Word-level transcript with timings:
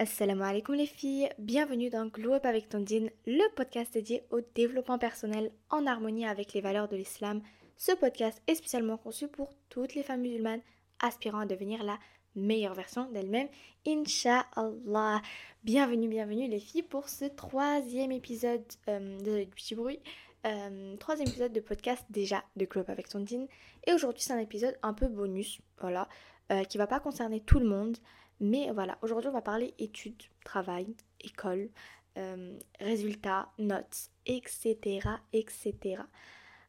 Assalamu 0.00 0.44
alaikum 0.44 0.76
les 0.76 0.86
filles, 0.86 1.28
bienvenue 1.38 1.90
dans 1.90 2.06
Glow 2.06 2.32
Up 2.32 2.46
avec 2.46 2.70
Tondine, 2.70 3.10
le 3.26 3.54
podcast 3.54 3.92
dédié 3.92 4.22
au 4.30 4.40
développement 4.54 4.98
personnel 4.98 5.52
en 5.68 5.86
harmonie 5.86 6.24
avec 6.24 6.54
les 6.54 6.62
valeurs 6.62 6.88
de 6.88 6.96
l'islam. 6.96 7.42
Ce 7.76 7.92
podcast 7.92 8.40
est 8.46 8.54
spécialement 8.54 8.96
conçu 8.96 9.28
pour 9.28 9.50
toutes 9.68 9.94
les 9.94 10.02
femmes 10.02 10.22
musulmanes 10.22 10.62
aspirant 11.00 11.40
à 11.40 11.44
devenir 11.44 11.84
la 11.84 11.98
meilleure 12.34 12.72
version 12.72 13.10
d'elles-mêmes, 13.10 13.50
Inch'Allah. 13.86 15.20
Bienvenue, 15.64 16.08
bienvenue 16.08 16.48
les 16.48 16.60
filles 16.60 16.82
pour 16.82 17.10
ce 17.10 17.26
troisième 17.26 18.10
épisode 18.10 18.64
euh, 18.88 19.18
de 19.18 19.44
petit 19.50 19.74
bruit, 19.74 20.00
euh, 20.46 20.96
troisième 20.96 21.28
épisode 21.28 21.52
de 21.52 21.60
podcast 21.60 22.06
déjà 22.08 22.42
de 22.56 22.64
Glow 22.64 22.80
Up 22.80 22.88
avec 22.88 23.10
Tondine. 23.10 23.48
Et 23.86 23.92
aujourd'hui 23.92 24.22
c'est 24.22 24.32
un 24.32 24.38
épisode 24.38 24.78
un 24.82 24.94
peu 24.94 25.08
bonus, 25.08 25.60
voilà, 25.78 26.08
euh, 26.52 26.64
qui 26.64 26.78
va 26.78 26.86
pas 26.86 27.00
concerner 27.00 27.40
tout 27.42 27.58
le 27.58 27.66
monde. 27.66 27.98
Mais 28.40 28.70
voilà, 28.72 28.98
aujourd'hui 29.02 29.28
on 29.28 29.34
va 29.34 29.42
parler 29.42 29.74
études, 29.78 30.22
travail, 30.44 30.94
école, 31.20 31.68
euh, 32.16 32.58
résultats, 32.80 33.50
notes, 33.58 34.10
etc. 34.26 35.00
etc. 35.32 36.02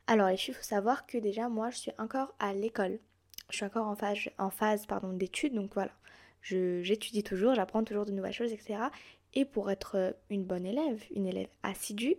Alors 0.08 0.28
les 0.28 0.38
filles, 0.38 0.54
il 0.54 0.58
faut 0.58 0.64
savoir 0.64 1.06
que 1.08 1.18
déjà 1.18 1.48
moi 1.48 1.70
je 1.70 1.78
suis 1.78 1.92
encore 1.98 2.34
à 2.40 2.54
l'école. 2.54 3.00
Je 3.50 3.58
suis 3.58 3.66
encore 3.66 3.88
en 3.88 3.96
phase, 3.96 4.30
en 4.38 4.50
phase 4.50 4.86
pardon, 4.86 5.14
d'études, 5.14 5.54
donc 5.54 5.74
voilà. 5.74 5.92
J'étudie 6.42 7.24
toujours, 7.24 7.54
j'apprends 7.54 7.84
toujours 7.84 8.06
de 8.06 8.12
nouvelles 8.12 8.34
choses, 8.34 8.52
etc. 8.52 8.80
Et 9.34 9.46
pour 9.46 9.72
être 9.72 10.16
une 10.30 10.44
bonne 10.44 10.66
élève, 10.66 11.04
une 11.12 11.28
élève 11.28 11.50
assidue, 11.64 12.16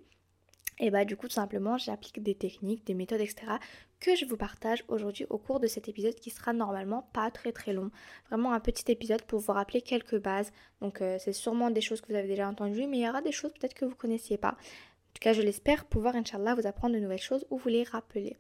et 0.79 0.91
bah 0.91 1.05
du 1.05 1.17
coup 1.17 1.29
tout 1.29 1.35
simplement 1.35 1.77
j'applique 1.77 2.23
des 2.23 2.35
techniques, 2.35 2.87
des 2.87 2.95
méthodes, 2.95 3.21
etc. 3.21 3.53
que 4.03 4.17
je 4.17 4.25
vous 4.25 4.37
partage 4.37 4.83
aujourd'hui 4.89 5.27
au 5.31 5.39
cours 5.39 5.61
de 5.61 5.69
cet 5.69 5.89
épisode 5.89 6.17
qui 6.17 6.31
sera 6.31 6.53
normalement 6.53 7.09
pas 7.13 7.31
très 7.31 7.53
très 7.53 7.73
long. 7.73 7.93
Vraiment 8.29 8.53
un 8.53 8.59
petit 8.59 8.91
épisode 8.91 9.23
pour 9.23 9.39
vous 9.39 9.53
rappeler 9.53 9.81
quelques 9.81 10.21
bases. 10.21 10.51
Donc 10.81 11.01
euh, 11.01 11.19
c'est 11.21 11.33
sûrement 11.33 11.71
des 11.71 11.81
choses 11.81 12.01
que 12.01 12.09
vous 12.09 12.19
avez 12.19 12.27
déjà 12.27 12.49
entendues, 12.49 12.89
mais 12.89 12.99
il 12.99 13.05
y 13.05 13.09
aura 13.09 13.23
des 13.23 13.31
choses 13.31 13.53
peut-être 13.53 13.75
que 13.75 13.85
vous 13.85 13.95
connaissiez 13.95 14.39
pas. 14.39 14.51
En 14.51 15.13
tout 15.15 15.21
cas 15.21 15.33
je 15.33 15.41
l'espère 15.41 15.85
pouvoir 15.85 16.17
Inch'Allah 16.17 16.57
vous 16.57 16.67
apprendre 16.67 16.97
de 16.97 17.01
nouvelles 17.01 17.21
choses 17.21 17.47
ou 17.51 17.59
vous 17.59 17.69
les 17.69 17.85
rappeler. 17.85 18.37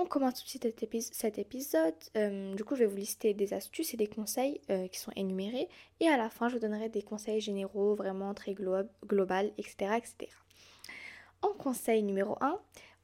On 0.00 0.06
commence 0.06 0.34
tout 0.34 0.44
de 0.44 0.48
suite 0.48 1.12
cet, 1.12 1.38
épisode. 1.40 1.92
Euh, 2.16 2.54
du 2.54 2.62
coup, 2.62 2.76
je 2.76 2.84
vais 2.84 2.86
vous 2.86 2.96
lister 2.96 3.34
des 3.34 3.52
astuces 3.52 3.94
et 3.94 3.96
des 3.96 4.06
conseils 4.06 4.60
euh, 4.70 4.86
qui 4.86 5.00
sont 5.00 5.10
énumérés. 5.16 5.68
Et 5.98 6.06
à 6.06 6.16
la 6.16 6.30
fin, 6.30 6.48
je 6.48 6.54
vous 6.54 6.60
donnerai 6.60 6.88
des 6.88 7.02
conseils 7.02 7.40
généraux, 7.40 7.96
vraiment 7.96 8.32
très 8.32 8.54
global, 8.54 9.50
etc., 9.58 9.96
etc. 9.96 10.30
En 11.42 11.48
conseil 11.48 12.04
numéro 12.04 12.38
1, 12.40 12.60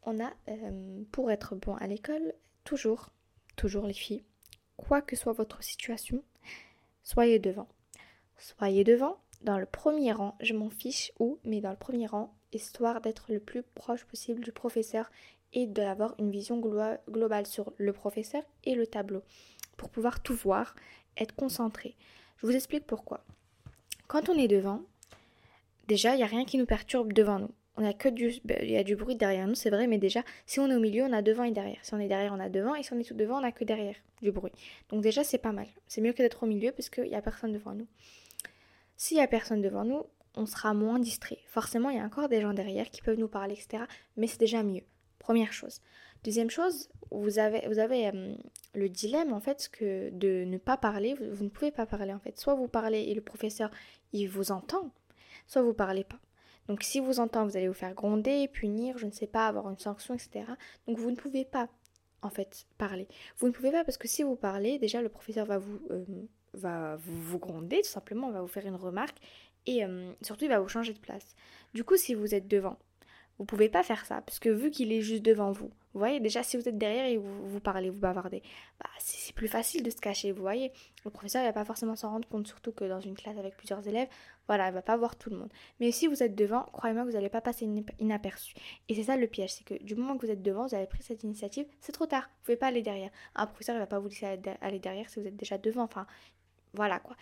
on 0.07 0.21
a 0.21 0.33
euh, 0.49 1.03
pour 1.13 1.31
être 1.31 1.55
bon 1.55 1.75
à 1.77 1.87
l'école, 1.87 2.35
toujours, 2.65 3.11
toujours 3.57 3.87
les 3.87 3.95
filles, 3.95 4.25
quoi 4.77 5.03
que 5.03 5.17
soit 5.17 5.33
votre 5.33 5.63
situation, 5.63 6.23
soyez 7.03 7.39
devant. 7.39 7.69
Soyez 8.37 8.85
devant, 8.85 9.19
dans 9.43 9.59
le 9.59 9.67
premier 9.67 10.13
rang, 10.13 10.37
je 10.41 10.55
m'en 10.55 10.71
fiche 10.71 11.13
où, 11.19 11.39
mais 11.45 11.61
dans 11.61 11.71
le 11.71 11.77
premier 11.77 12.07
rang, 12.07 12.35
histoire 12.53 13.01
d'être 13.01 13.33
le 13.33 13.41
plus 13.41 13.63
proche 13.63 14.05
possible 14.05 14.43
du 14.43 14.53
professeur 14.53 15.11
et 15.53 15.67
d'avoir 15.67 16.15
une 16.19 16.31
vision 16.31 16.59
globale 16.59 17.47
sur 17.47 17.73
le 17.77 17.93
professeur 17.93 18.43
et 18.65 18.75
le 18.75 18.87
tableau, 18.87 19.23
pour 19.77 19.91
pouvoir 19.91 20.21
tout 20.23 20.35
voir, 20.35 20.75
être 21.17 21.35
concentré. 21.35 21.97
Je 22.39 22.47
vous 22.47 22.57
explique 22.57 22.87
pourquoi. 22.87 23.25
Quand 24.09 24.29
on 24.29 24.39
est 24.39 24.49
devant, 24.49 24.83
déjà, 25.87 26.15
il 26.15 26.19
n'y 26.19 26.25
a 26.25 26.27
rien 26.27 26.45
qui 26.45 26.59
nous 26.59 26.67
perturbe 26.67 27.13
devant 27.13 27.39
nous 27.39 27.55
on 27.77 27.85
a 27.85 27.93
que 27.93 28.09
ben, 28.45 28.59
il 28.63 28.71
y 28.71 28.77
a 28.77 28.85
du 28.85 28.95
bruit 28.97 29.17
derrière 29.17 29.47
nous, 29.47 29.55
c'est 29.55 29.71
vrai, 29.71 29.87
mais 29.87 29.99
déjà, 29.99 30.23
si 30.47 30.61
on 30.61 30.71
est 30.71 30.77
au 30.77 30.81
milieu, 30.81 31.05
on 31.05 31.13
a 31.13 31.23
devant 31.23 31.45
et 31.45 31.51
derrière. 31.51 31.79
Si 31.83 31.93
on 31.95 31.99
est 31.99 32.09
derrière, 32.09 32.33
on 32.33 32.41
a 32.41 32.49
devant, 32.49 32.75
et 32.75 32.83
si 32.83 32.93
on 32.93 32.99
est 32.99 33.05
tout 33.05 33.15
devant, 33.15 33.41
on 33.41 33.45
a 33.45 33.53
que 33.53 33.65
derrière 33.65 33.97
du 34.23 34.31
bruit. 34.31 34.53
Donc 34.91 35.03
déjà, 35.03 35.25
c'est 35.25 35.39
pas 35.39 35.53
mal. 35.53 35.67
C'est 35.89 36.01
mieux 36.01 36.13
que 36.13 36.23
d'être 36.23 36.43
au 36.45 36.47
milieu 36.47 36.71
parce 36.73 36.89
qu'il 36.89 37.05
n'y 37.05 37.17
a 37.17 37.23
personne 37.23 37.53
devant 37.53 37.73
nous. 37.75 37.89
S'il 38.97 39.17
y 39.17 39.21
a 39.21 39.27
personne 39.27 39.61
devant 39.61 39.85
nous, 39.85 40.05
on 40.37 40.47
sera 40.47 40.73
moins 40.73 40.99
distrait. 40.99 41.39
Forcément, 41.47 41.91
il 41.91 41.97
y 41.97 42.01
a 42.01 42.05
encore 42.05 42.29
des 42.29 42.41
gens 42.41 42.55
derrière 42.55 42.91
qui 42.91 43.03
peuvent 43.03 43.19
nous 43.19 43.29
parler, 43.29 43.55
etc. 43.55 43.85
Mais 44.17 44.27
c'est 44.27 44.41
déjà 44.41 44.63
mieux. 44.63 44.83
Première 45.19 45.53
chose. 45.53 45.81
Deuxième 46.23 46.51
chose, 46.51 46.89
vous 47.11 47.39
avez, 47.39 47.67
vous 47.67 47.79
avez 47.79 48.09
euh, 48.09 48.35
le 48.75 48.89
dilemme 48.89 49.33
en 49.33 49.41
fait 49.41 49.69
que 49.73 50.11
de 50.11 50.45
ne 50.45 50.59
pas 50.59 50.77
parler. 50.77 51.15
Vous, 51.15 51.35
vous, 51.35 51.45
ne 51.45 51.49
pouvez 51.49 51.71
pas 51.71 51.87
parler 51.87 52.13
en 52.13 52.19
fait. 52.19 52.39
Soit 52.39 52.55
vous 52.55 52.69
parlez 52.69 53.01
et 53.01 53.15
le 53.15 53.21
professeur 53.21 53.71
il 54.13 54.27
vous 54.29 54.53
entend, 54.53 54.91
soit 55.47 55.63
vous 55.63 55.75
parlez 55.75 56.05
pas. 56.05 56.19
Donc 56.69 56.83
si 56.83 57.01
vous 57.01 57.21
entendez, 57.21 57.51
vous 57.51 57.57
allez 57.57 57.69
vous 57.69 57.75
faire 57.75 57.95
gronder, 57.95 58.49
punir, 58.49 58.99
je 58.99 59.07
ne 59.07 59.11
sais 59.11 59.27
pas, 59.27 59.47
avoir 59.47 59.69
une 59.71 59.79
sanction, 59.79 60.15
etc. 60.15 60.45
Donc 60.87 60.99
vous 60.99 61.11
ne 61.11 61.17
pouvez 61.17 61.45
pas, 61.45 61.69
en 62.23 62.31
fait, 62.31 62.67
parler. 62.79 63.07
Vous 63.39 63.49
ne 63.49 63.53
pouvez 63.53 63.71
pas 63.71 63.85
parce 63.85 63.99
que 63.99 64.09
si 64.09 64.23
vous 64.23 64.37
parlez, 64.37 64.79
déjà 64.79 65.03
le 65.03 65.09
professeur 65.09 65.47
va 65.47 65.59
vous, 65.59 65.81
euh, 65.91 67.39
gronder, 67.39 67.83
tout 67.83 67.91
simplement, 67.91 68.31
va 68.31 68.41
vous 68.41 68.49
faire 68.49 68.67
une 68.67 68.77
remarque 68.77 69.19
et 69.67 69.85
euh, 69.85 70.13
surtout 70.23 70.45
il 70.45 70.51
va 70.51 70.61
vous 70.61 70.69
changer 70.69 70.93
de 70.93 70.99
place. 70.99 71.35
Du 71.75 71.85
coup, 71.85 71.97
si 71.97 72.15
vous 72.15 72.35
êtes 72.35 72.49
devant, 72.49 72.79
vous 73.39 73.45
pouvez 73.45 73.69
pas 73.69 73.83
faire 73.83 74.07
ça 74.07 74.21
parce 74.21 74.39
que 74.39 74.49
vu 74.49 74.71
qu'il 74.71 74.93
est 74.93 75.01
juste 75.01 75.23
devant 75.23 75.51
vous, 75.51 75.71
vous 75.93 76.01
voyez, 76.01 76.21
déjà 76.21 76.43
si 76.43 76.57
vous 76.57 76.69
êtes 76.69 76.79
derrière 76.79 77.07
et 77.07 77.17
vous, 77.17 77.49
vous 77.49 77.61
parlez, 77.61 77.91
vous 77.91 78.01
bavardez, 78.01 78.43
bah, 78.81 78.91
c'est 78.99 79.35
plus 79.35 79.49
facile 79.49 79.83
de 79.83 79.91
se 79.91 79.97
cacher, 79.97 80.33
vous 80.33 80.43
voyez. 80.43 80.73
Le 81.05 81.11
professeur 81.11 81.43
il 81.43 81.47
va 81.47 81.53
pas 81.53 81.65
forcément 81.65 81.97
s'en 81.97 82.11
rendre 82.11 82.29
compte, 82.29 82.47
surtout 82.47 82.73
que 82.73 82.85
dans 82.85 83.01
une 83.01 83.15
classe 83.15 83.39
avec 83.39 83.57
plusieurs 83.57 83.87
élèves, 83.87 84.09
voilà, 84.47 84.69
il 84.69 84.75
va 84.75 84.83
pas 84.83 84.97
voir 84.97 85.17
tout 85.17 85.31
le 85.31 85.37
monde. 85.37 85.53
Mais 85.81 85.91
si 85.91 86.07
vous 86.07 86.23
êtes 86.23 86.35
devant, 86.35 86.63
croyez-moi 86.73 87.05
que 87.05 87.09
vous 87.09 87.15
n'allez 87.15 87.29
pas 87.29 87.41
passer 87.41 87.69
inaperçu. 87.99 88.55
Et 88.89 88.95
c'est 88.95 89.05
ça 89.05 89.17
le 89.17 89.27
piège, 89.27 89.53
c'est 89.53 89.65
que 89.65 89.83
du 89.83 89.95
moment 89.95 90.17
que 90.17 90.27
vous 90.27 90.33
êtes 90.33 90.43
devant, 90.43 90.67
vous 90.67 90.75
avez 90.75 90.87
pris 90.87 91.03
cette 91.03 91.23
initiative, 91.25 91.67
c'est 91.81 91.93
trop 91.93 92.07
tard, 92.07 92.23
vous 92.23 92.45
pouvez 92.45 92.57
pas 92.57 92.67
aller 92.69 92.83
derrière. 92.83 93.11
Un 93.35 93.47
professeur 93.47 93.77
il 93.77 93.79
va 93.79 93.87
pas 93.87 93.99
vous 93.99 94.09
laisser 94.09 94.27
aller 94.61 94.79
derrière 94.79 95.09
si 95.09 95.21
vous 95.21 95.27
êtes 95.27 95.37
déjà 95.37 95.59
devant, 95.59 95.85
enfin 95.85 96.07
voilà 96.75 96.99
quoi. 96.99 97.17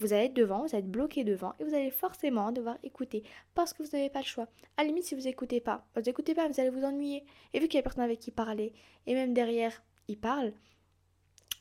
Vous 0.00 0.12
allez 0.12 0.26
être 0.26 0.34
devant, 0.34 0.62
vous 0.62 0.76
allez 0.76 0.84
être 0.84 0.90
bloqué 0.90 1.24
devant 1.24 1.54
et 1.58 1.64
vous 1.64 1.74
allez 1.74 1.90
forcément 1.90 2.52
devoir 2.52 2.78
écouter 2.84 3.24
parce 3.54 3.72
que 3.72 3.82
vous 3.82 3.88
n'avez 3.92 4.10
pas 4.10 4.20
le 4.20 4.26
choix. 4.26 4.46
À 4.76 4.82
la 4.82 4.88
limite, 4.88 5.04
si 5.04 5.16
vous 5.16 5.26
écoutez 5.26 5.60
pas, 5.60 5.84
vous 5.96 6.02
n'écoutez 6.02 6.34
pas, 6.34 6.46
vous 6.46 6.60
allez 6.60 6.70
vous 6.70 6.84
ennuyer. 6.84 7.24
Et 7.52 7.58
vu 7.58 7.66
qu'il 7.66 7.78
y 7.78 7.80
a 7.80 7.82
personne 7.82 8.04
avec 8.04 8.20
qui 8.20 8.30
parler 8.30 8.72
et 9.06 9.14
même 9.14 9.34
derrière, 9.34 9.82
ils 10.06 10.18
parlent, 10.18 10.52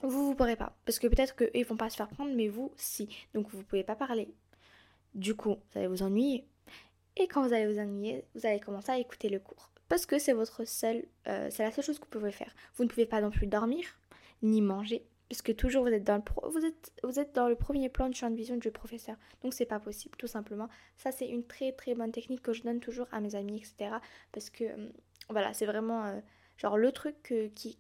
vous 0.02 0.28
vous 0.28 0.36
pourrez 0.36 0.56
pas. 0.56 0.78
Parce 0.86 1.00
que 1.00 1.08
peut-être 1.08 1.36
qu'eux, 1.36 1.50
ils 1.56 1.66
vont 1.66 1.78
pas 1.78 1.90
se 1.90 1.96
faire 1.96 2.10
prendre, 2.10 2.32
mais 2.36 2.48
vous, 2.48 2.72
si. 2.76 3.10
Donc 3.34 3.50
vous 3.50 3.64
pouvez 3.64 3.84
pas 3.84 3.96
parler. 3.96 4.30
Du 5.18 5.36
coup, 5.36 5.56
vous 5.56 5.78
allez 5.78 5.88
vous 5.88 6.04
ennuyer. 6.04 6.48
Et 7.18 7.28
quand 7.28 7.46
vous 7.46 7.54
allez 7.54 7.72
vous 7.72 7.80
ennuyer, 7.80 8.24
vous 8.36 8.46
allez 8.46 8.60
commencer 8.60 8.92
à 8.92 9.00
écouter 9.00 9.30
le 9.30 9.40
cours. 9.40 9.72
Parce 9.90 10.06
que 10.06 10.20
c'est 10.20 10.34
votre 10.34 10.66
seul, 10.66 11.06
euh, 11.28 11.50
c'est 11.52 11.64
la 11.64 11.72
seule 11.72 11.84
chose 11.84 11.98
que 12.00 12.06
vous 12.06 12.20
pouvez 12.20 12.32
faire. 12.32 12.54
Vous 12.76 12.84
ne 12.84 12.90
pouvez 12.90 13.06
pas 13.06 13.20
non 13.20 13.32
plus 13.32 13.48
dormir, 13.48 13.86
ni 14.44 14.62
manger, 14.62 15.06
puisque 15.28 15.56
toujours 15.56 15.84
vous 15.84 15.92
êtes 15.92 16.04
dans 16.04 16.18
le 16.18 16.66
êtes 16.66 16.94
vous 17.04 17.20
êtes 17.20 17.34
dans 17.36 17.50
le 17.50 17.56
premier 17.56 17.90
plan 17.90 18.10
du 18.10 18.18
champ 18.18 18.30
de 18.30 18.36
vision 18.36 18.56
du 18.56 18.72
professeur 18.72 19.18
donc 19.44 19.54
c'est 19.54 19.66
pas 19.66 19.80
possible 19.80 20.16
tout 20.18 20.28
simplement 20.28 20.70
ça 20.98 21.12
c'est 21.12 21.28
une 21.28 21.46
très 21.46 21.74
très 21.74 21.96
bonne 21.96 22.12
technique 22.12 22.42
que 22.42 22.54
je 22.54 22.64
donne 22.64 22.80
toujours 22.80 23.08
à 23.12 23.20
mes 23.20 23.36
amis 23.36 23.58
etc 23.58 23.98
parce 24.32 24.50
que 24.50 24.64
euh, 24.64 24.90
voilà 25.30 25.54
c'est 25.54 25.66
vraiment 25.66 26.06
euh, 26.06 26.20
genre 26.58 26.78
le 26.78 26.92
truc 26.92 27.22
que, 27.24 27.48
qui, 27.48 27.78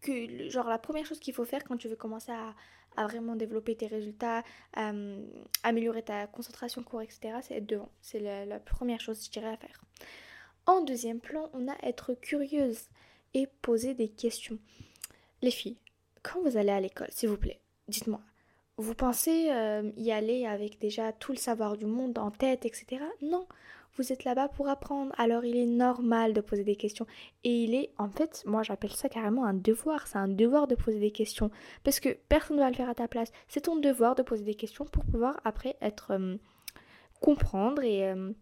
que 0.00 0.48
genre 0.48 0.68
la 0.68 0.78
première 0.78 1.04
chose 1.04 1.18
qu'il 1.18 1.34
faut 1.34 1.44
faire 1.44 1.64
quand 1.64 1.76
tu 1.76 1.88
veux 1.88 1.96
commencer 1.96 2.32
à, 2.32 2.54
à 2.96 3.06
vraiment 3.06 3.36
développer 3.36 3.76
tes 3.76 3.86
résultats 3.86 4.42
euh, 4.76 5.24
améliorer 5.62 6.02
ta 6.02 6.26
concentration 6.26 6.82
cours 6.82 7.02
etc 7.02 7.34
c'est 7.42 7.54
être 7.54 7.66
devant. 7.66 7.90
C'est 8.00 8.20
la, 8.20 8.60
première 8.60 9.00
chose 9.00 9.24
je 9.24 9.30
dirais 9.30 9.52
à 9.52 9.56
faire. 9.56 9.84
En 10.66 10.82
deuxième 10.82 11.20
plan 11.20 11.50
on 11.52 11.68
a 11.68 11.76
être 11.82 12.14
curieuse 12.14 12.88
et 13.34 13.46
poser 13.62 13.94
des 13.94 14.08
questions. 14.08 14.58
Les 15.42 15.50
filles 15.50 15.78
quand 16.26 16.42
vous 16.42 16.56
allez 16.56 16.70
à 16.70 16.80
l'école, 16.80 17.08
s'il 17.10 17.28
vous 17.28 17.36
plaît, 17.36 17.60
dites-moi, 17.86 18.20
vous 18.78 18.94
pensez 18.94 19.48
euh, 19.50 19.90
y 19.96 20.10
aller 20.10 20.44
avec 20.44 20.78
déjà 20.80 21.12
tout 21.12 21.32
le 21.32 21.38
savoir 21.38 21.76
du 21.76 21.86
monde 21.86 22.18
en 22.18 22.30
tête, 22.30 22.66
etc. 22.66 23.02
Non, 23.22 23.46
vous 23.96 24.12
êtes 24.12 24.24
là-bas 24.24 24.48
pour 24.48 24.68
apprendre. 24.68 25.12
Alors 25.18 25.44
il 25.44 25.56
est 25.56 25.66
normal 25.66 26.32
de 26.32 26.40
poser 26.40 26.64
des 26.64 26.76
questions. 26.76 27.06
Et 27.44 27.64
il 27.64 27.74
est, 27.74 27.90
en 27.98 28.08
fait, 28.08 28.42
moi 28.46 28.62
j'appelle 28.62 28.92
ça 28.92 29.08
carrément 29.08 29.44
un 29.44 29.54
devoir. 29.54 30.06
C'est 30.06 30.18
un 30.18 30.28
devoir 30.28 30.66
de 30.66 30.74
poser 30.74 30.98
des 30.98 31.10
questions. 31.10 31.50
Parce 31.84 32.00
que 32.00 32.10
personne 32.28 32.56
ne 32.56 32.62
va 32.62 32.70
le 32.70 32.76
faire 32.76 32.90
à 32.90 32.94
ta 32.94 33.08
place. 33.08 33.32
C'est 33.48 33.62
ton 33.62 33.76
devoir 33.76 34.14
de 34.14 34.22
poser 34.22 34.44
des 34.44 34.54
questions 34.54 34.84
pour 34.84 35.04
pouvoir 35.04 35.40
après 35.44 35.76
être... 35.80 36.12
Euh, 36.12 36.36
comprendre 37.20 37.82
et... 37.82 38.08
Euh, 38.08 38.32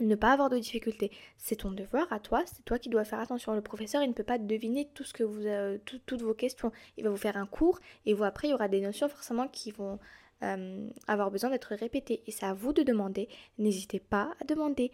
ne 0.00 0.14
pas 0.14 0.32
avoir 0.32 0.48
de 0.48 0.58
difficultés. 0.58 1.10
C'est 1.36 1.56
ton 1.56 1.70
devoir 1.70 2.06
à 2.12 2.20
toi, 2.20 2.42
c'est 2.46 2.64
toi 2.64 2.78
qui 2.78 2.88
dois 2.88 3.04
faire 3.04 3.20
attention. 3.20 3.54
Le 3.54 3.60
professeur, 3.60 4.02
il 4.02 4.08
ne 4.08 4.12
peut 4.12 4.22
pas 4.22 4.38
deviner 4.38 4.88
tout 4.94 5.04
ce 5.04 5.12
que 5.12 5.24
vous, 5.24 5.46
euh, 5.46 5.78
toutes 5.84 6.22
vos 6.22 6.34
questions. 6.34 6.72
Il 6.96 7.04
va 7.04 7.10
vous 7.10 7.16
faire 7.16 7.36
un 7.36 7.46
cours 7.46 7.80
et 8.06 8.14
vous 8.14 8.24
après, 8.24 8.48
il 8.48 8.52
y 8.52 8.54
aura 8.54 8.68
des 8.68 8.80
notions 8.80 9.08
forcément 9.08 9.48
qui 9.48 9.70
vont 9.70 9.98
euh, 10.42 10.88
avoir 11.06 11.30
besoin 11.30 11.50
d'être 11.50 11.74
répétées. 11.74 12.22
Et 12.26 12.30
c'est 12.30 12.46
à 12.46 12.54
vous 12.54 12.72
de 12.72 12.82
demander. 12.82 13.28
N'hésitez 13.58 14.00
pas 14.00 14.32
à 14.40 14.44
demander. 14.44 14.90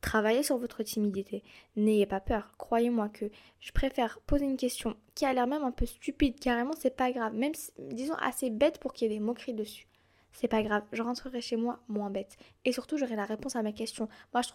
Travaillez 0.00 0.44
sur 0.44 0.58
votre 0.58 0.82
timidité. 0.82 1.42
N'ayez 1.74 2.06
pas 2.06 2.20
peur. 2.20 2.54
Croyez-moi 2.56 3.08
que 3.08 3.30
je 3.58 3.72
préfère 3.72 4.20
poser 4.20 4.44
une 4.44 4.56
question 4.56 4.96
qui 5.14 5.24
a 5.24 5.32
l'air 5.32 5.48
même 5.48 5.64
un 5.64 5.72
peu 5.72 5.86
stupide. 5.86 6.38
Carrément, 6.38 6.72
c'est 6.78 6.96
pas 6.96 7.10
grave. 7.10 7.34
Même, 7.34 7.54
disons, 7.90 8.14
assez 8.14 8.50
bête 8.50 8.78
pour 8.78 8.92
qu'il 8.92 9.10
y 9.10 9.14
ait 9.14 9.18
des 9.18 9.24
moqueries 9.24 9.54
dessus 9.54 9.87
c'est 10.32 10.48
pas 10.48 10.62
grave, 10.62 10.82
je 10.92 11.02
rentrerai 11.02 11.40
chez 11.40 11.56
moi 11.56 11.80
moins 11.88 12.10
bête. 12.10 12.36
Et 12.64 12.72
surtout, 12.72 12.96
j'aurai 12.96 13.16
la 13.16 13.24
réponse 13.24 13.56
à 13.56 13.62
ma 13.62 13.72
question. 13.72 14.08
Moi, 14.32 14.42
je 14.42 14.48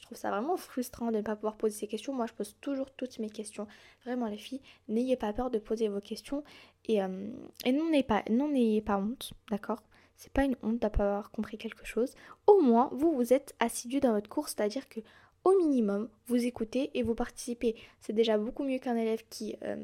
trouve, 0.00 0.16
ça, 0.16 0.30
vraiment 0.30 0.56
frustrant 0.56 1.10
de 1.10 1.18
ne 1.18 1.22
pas 1.22 1.36
pouvoir 1.36 1.56
poser 1.56 1.76
ces 1.76 1.86
questions. 1.86 2.14
Moi, 2.14 2.26
je 2.26 2.32
pose 2.32 2.56
toujours 2.60 2.90
toutes 2.92 3.18
mes 3.18 3.30
questions. 3.30 3.66
Vraiment, 4.04 4.26
les 4.26 4.38
filles, 4.38 4.62
n'ayez 4.88 5.16
pas 5.16 5.32
peur 5.32 5.50
de 5.50 5.58
poser 5.58 5.88
vos 5.88 6.00
questions. 6.00 6.44
Et, 6.86 7.02
euh, 7.02 7.30
n'ayez 7.66 8.80
pas 8.82 8.98
honte, 8.98 9.32
d'accord? 9.50 9.82
C'est 10.16 10.32
pas 10.32 10.44
une 10.44 10.56
honte 10.62 10.80
d'avoir 10.80 11.30
compris 11.30 11.58
quelque 11.58 11.86
chose. 11.86 12.14
Au 12.46 12.60
moins, 12.60 12.88
vous 12.92 13.12
vous 13.12 13.32
êtes 13.32 13.54
assidu 13.60 14.00
dans 14.00 14.12
votre 14.12 14.28
cours, 14.28 14.48
c'est-à-dire 14.48 14.88
que 14.88 15.00
au 15.44 15.56
minimum, 15.56 16.08
vous 16.26 16.44
écoutez 16.44 16.90
et 16.94 17.02
vous 17.02 17.14
participez. 17.14 17.76
C'est 18.00 18.12
déjà 18.12 18.36
beaucoup 18.36 18.64
mieux 18.64 18.78
qu'un 18.78 18.96
élève 18.96 19.22
qui 19.30 19.56
euh, 19.62 19.76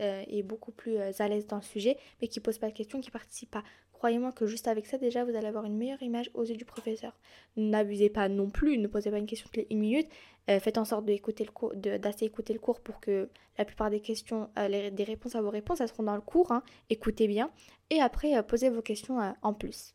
euh, 0.00 0.22
est 0.28 0.42
beaucoup 0.42 0.70
plus 0.70 0.96
euh, 0.96 1.10
à 1.18 1.28
l'aise 1.28 1.46
dans 1.46 1.56
le 1.56 1.62
sujet, 1.62 1.96
mais 2.20 2.28
qui 2.28 2.40
pose 2.40 2.58
pas 2.58 2.68
de 2.68 2.74
questions, 2.74 3.00
qui 3.00 3.10
participe 3.10 3.50
pas. 3.50 3.64
Croyez-moi 3.98 4.30
que 4.30 4.46
juste 4.46 4.68
avec 4.68 4.86
ça, 4.86 4.96
déjà, 4.96 5.24
vous 5.24 5.34
allez 5.34 5.48
avoir 5.48 5.64
une 5.64 5.76
meilleure 5.76 6.02
image 6.02 6.30
aux 6.32 6.44
yeux 6.44 6.56
du 6.56 6.64
professeur. 6.64 7.18
N'abusez 7.56 8.10
pas 8.10 8.28
non 8.28 8.48
plus, 8.48 8.78
ne 8.78 8.86
posez 8.86 9.10
pas 9.10 9.18
une 9.18 9.26
question 9.26 9.46
toutes 9.48 9.56
les 9.56 9.66
une 9.70 9.80
minute. 9.80 10.08
faites 10.46 10.78
en 10.78 10.84
sorte 10.84 11.04
d'écouter 11.04 11.44
le 11.44 11.50
cours, 11.50 11.74
d'assez 11.74 12.24
écouter 12.24 12.52
le 12.52 12.60
cours 12.60 12.80
pour 12.80 13.00
que 13.00 13.28
la 13.58 13.64
plupart 13.64 13.90
des 13.90 13.98
questions, 13.98 14.50
des 14.56 15.04
réponses 15.04 15.34
à 15.34 15.42
vos 15.42 15.50
réponses, 15.50 15.80
elles 15.80 15.88
seront 15.88 16.04
dans 16.04 16.14
le 16.14 16.20
cours. 16.20 16.52
Hein. 16.52 16.62
Écoutez 16.90 17.26
bien. 17.26 17.50
Et 17.90 18.00
après, 18.00 18.40
posez 18.44 18.70
vos 18.70 18.82
questions 18.82 19.18
en 19.42 19.52
plus. 19.52 19.94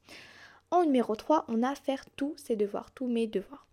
En 0.69 0.83
numéro 0.83 1.15
3, 1.15 1.45
on 1.47 1.63
a 1.63 1.73
faire 1.73 2.03
tous 2.17 2.33
ses 2.35 2.57
devoirs, 2.57 2.91
tous 2.91 3.07
mes 3.07 3.25
devoirs. 3.27 3.67